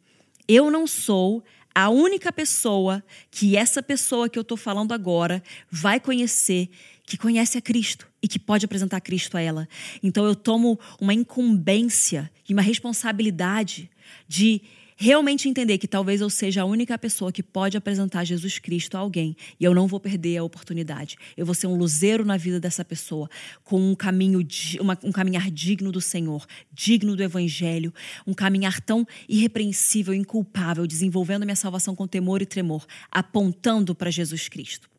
eu 0.46 0.70
não 0.70 0.86
sou 0.86 1.44
a 1.74 1.88
única 1.90 2.32
pessoa 2.32 3.04
que 3.30 3.56
essa 3.56 3.82
pessoa 3.82 4.28
que 4.28 4.38
eu 4.38 4.42
estou 4.42 4.56
falando 4.56 4.92
agora 4.92 5.42
vai 5.70 6.00
conhecer 6.00 6.68
que 7.08 7.16
conhece 7.16 7.56
a 7.56 7.60
Cristo 7.62 8.06
e 8.22 8.28
que 8.28 8.38
pode 8.38 8.66
apresentar 8.66 9.00
Cristo 9.00 9.36
a 9.36 9.40
ela. 9.40 9.66
Então 10.02 10.26
eu 10.26 10.34
tomo 10.34 10.78
uma 11.00 11.14
incumbência 11.14 12.30
e 12.46 12.52
uma 12.52 12.60
responsabilidade 12.60 13.90
de 14.28 14.60
realmente 14.94 15.48
entender 15.48 15.78
que 15.78 15.88
talvez 15.88 16.20
eu 16.20 16.28
seja 16.28 16.62
a 16.62 16.64
única 16.66 16.98
pessoa 16.98 17.32
que 17.32 17.42
pode 17.42 17.76
apresentar 17.78 18.24
Jesus 18.24 18.58
Cristo 18.58 18.96
a 18.96 19.00
alguém 19.00 19.36
e 19.58 19.64
eu 19.64 19.72
não 19.72 19.86
vou 19.86 19.98
perder 19.98 20.36
a 20.36 20.44
oportunidade. 20.44 21.16
Eu 21.34 21.46
vou 21.46 21.54
ser 21.54 21.66
um 21.66 21.76
luzeiro 21.76 22.26
na 22.26 22.36
vida 22.36 22.60
dessa 22.60 22.84
pessoa, 22.84 23.30
com 23.64 23.80
um 23.80 23.94
caminho, 23.94 24.46
uma, 24.78 24.98
um 25.02 25.12
caminhar 25.12 25.50
digno 25.50 25.90
do 25.90 26.02
Senhor, 26.02 26.44
digno 26.72 27.16
do 27.16 27.22
Evangelho, 27.22 27.94
um 28.26 28.34
caminhar 28.34 28.82
tão 28.82 29.06
irrepreensível, 29.26 30.12
inculpável, 30.12 30.86
desenvolvendo 30.86 31.44
minha 31.44 31.56
salvação 31.56 31.94
com 31.94 32.06
temor 32.06 32.42
e 32.42 32.46
tremor, 32.46 32.84
apontando 33.10 33.94
para 33.94 34.10
Jesus 34.10 34.48
Cristo. 34.48 34.90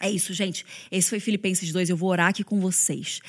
É 0.00 0.10
isso, 0.10 0.32
gente. 0.32 0.64
Esse 0.90 1.10
foi 1.10 1.20
Filipenses 1.20 1.72
2. 1.72 1.90
Eu 1.90 1.96
vou 1.96 2.10
orar 2.10 2.28
aqui 2.28 2.44
com 2.44 2.60
vocês. 2.60 3.20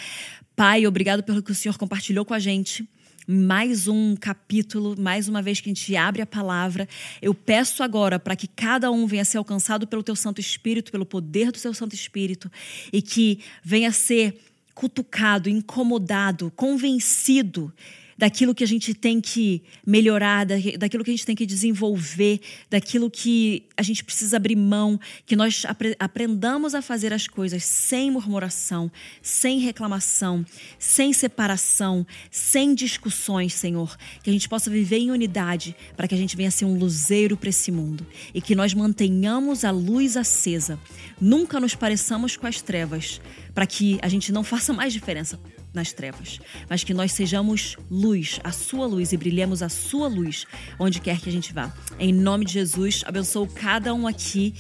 Pai, 0.56 0.86
obrigado 0.86 1.24
pelo 1.24 1.42
que 1.42 1.52
o 1.52 1.56
Senhor 1.56 1.78
compartilhou 1.78 2.26
com 2.26 2.34
a 2.34 2.40
gente. 2.40 2.88
Mais 3.28 3.88
um 3.88 4.16
capítulo, 4.16 4.96
mais 5.00 5.28
uma 5.28 5.42
vez 5.42 5.62
que 5.62 5.70
a 5.70 5.74
gente 5.74 5.96
abre 5.96 6.22
a 6.22 6.26
palavra. 6.26 6.88
Eu 7.22 7.34
peço 7.34 7.84
agora 7.84 8.20
para 8.20 8.36
que 8.36 8.48
cada 8.48 8.92
um 8.92 9.06
venha 9.06 9.24
ser 9.24 9.38
alcançado 9.38 9.88
pelo 9.88 10.04
Teu 10.04 10.16
Santo 10.16 10.42
Espírito, 10.42 10.92
pelo 10.92 11.06
poder 11.06 11.52
do 11.52 11.58
Seu 11.58 11.74
Santo 11.74 11.94
Espírito, 11.94 12.52
e 12.92 13.02
que 13.02 13.40
venha 13.64 13.92
ser 13.92 14.40
cutucado, 14.74 15.50
incomodado, 15.50 16.52
convencido 16.56 17.72
daquilo 18.20 18.54
que 18.54 18.66
a 18.66 18.68
gente 18.68 18.94
tem 18.94 19.22
que 19.22 19.64
melhorar, 19.88 20.46
daquilo 20.78 21.06
que 21.06 21.10
a 21.10 21.14
gente 21.14 21.26
tem 21.26 21.38
que 21.38 21.46
desenvolver, 21.46 22.42
daquilo 22.70 23.10
que 23.10 23.64
a 23.78 23.82
gente 23.82 24.04
precisa 24.04 24.36
abrir 24.36 24.58
mão, 24.58 25.00
que 25.26 25.38
nós 25.38 25.64
aprendamos 25.98 26.76
a 26.76 26.82
fazer 26.82 27.14
as 27.14 27.30
coisas 27.30 27.64
sem 27.64 28.12
murmuração, 28.12 28.92
sem 29.22 29.60
reclamação, 29.60 30.46
sem 30.78 31.14
separação, 31.14 32.06
sem 32.30 32.76
discussões, 32.76 33.54
Senhor. 33.54 33.96
Que 34.22 34.30
a 34.30 34.34
gente 34.34 34.50
possa 34.50 34.70
viver 34.70 34.98
em 34.98 35.12
unidade 35.12 35.74
para 35.96 36.06
que 36.06 36.14
a 36.14 36.18
gente 36.18 36.36
venha 36.36 36.52
ser 36.52 36.66
um 36.66 36.78
luzeiro 36.78 37.38
para 37.38 37.50
esse 37.50 37.72
mundo 37.72 38.06
e 38.34 38.42
que 38.42 38.54
nós 38.54 38.74
mantenhamos 38.74 39.64
a 39.64 39.72
luz 39.72 40.18
acesa. 40.18 40.78
Nunca 41.22 41.58
nos 41.58 41.74
pareçamos 41.74 42.36
com 42.36 42.46
as 42.46 42.62
trevas, 42.62 43.22
para 43.56 43.66
que 43.66 43.98
a 44.02 44.10
gente 44.10 44.30
não 44.34 44.44
faça 44.44 44.74
mais 44.74 44.92
diferença 44.92 45.40
nas 45.74 45.94
trevas, 45.94 46.40
mas 46.70 46.84
que 46.84 46.94
nós 46.94 47.12
sejamos 47.12 47.78
luz, 47.90 48.40
a 48.44 48.52
sua 48.52 48.86
luz 48.86 49.14
e 49.14 49.18
brilhemos 49.18 49.62
a 49.62 49.70
sua 49.70 50.08
luz 50.08 50.46
onde 50.80 51.00
quer 51.00 51.20
que 51.20 51.30
a 51.30 51.32
gente 51.32 51.54
vá. 51.54 51.74
Em 52.00 52.14
nome 52.14 52.46
de 52.46 52.54
Jesus, 52.54 53.04
abençoo 53.06 53.48
cada 53.48 53.94
um 53.94 54.08
aqui 54.08 54.54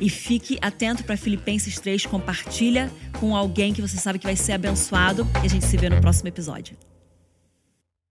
e 0.00 0.10
fique 0.10 0.58
atento 0.60 1.04
para 1.04 1.16
Filipenses 1.16 1.78
3, 1.78 2.06
compartilha 2.06 2.90
com 3.18 3.34
alguém 3.36 3.72
que 3.72 3.82
você 3.82 3.96
sabe 3.96 4.18
que 4.18 4.26
vai 4.26 4.36
ser 4.36 4.52
abençoado 4.52 5.26
e 5.42 5.46
a 5.46 5.48
gente 5.48 5.64
se 5.64 5.76
vê 5.76 5.88
no 5.88 6.00
próximo 6.00 6.28
episódio. 6.28 6.89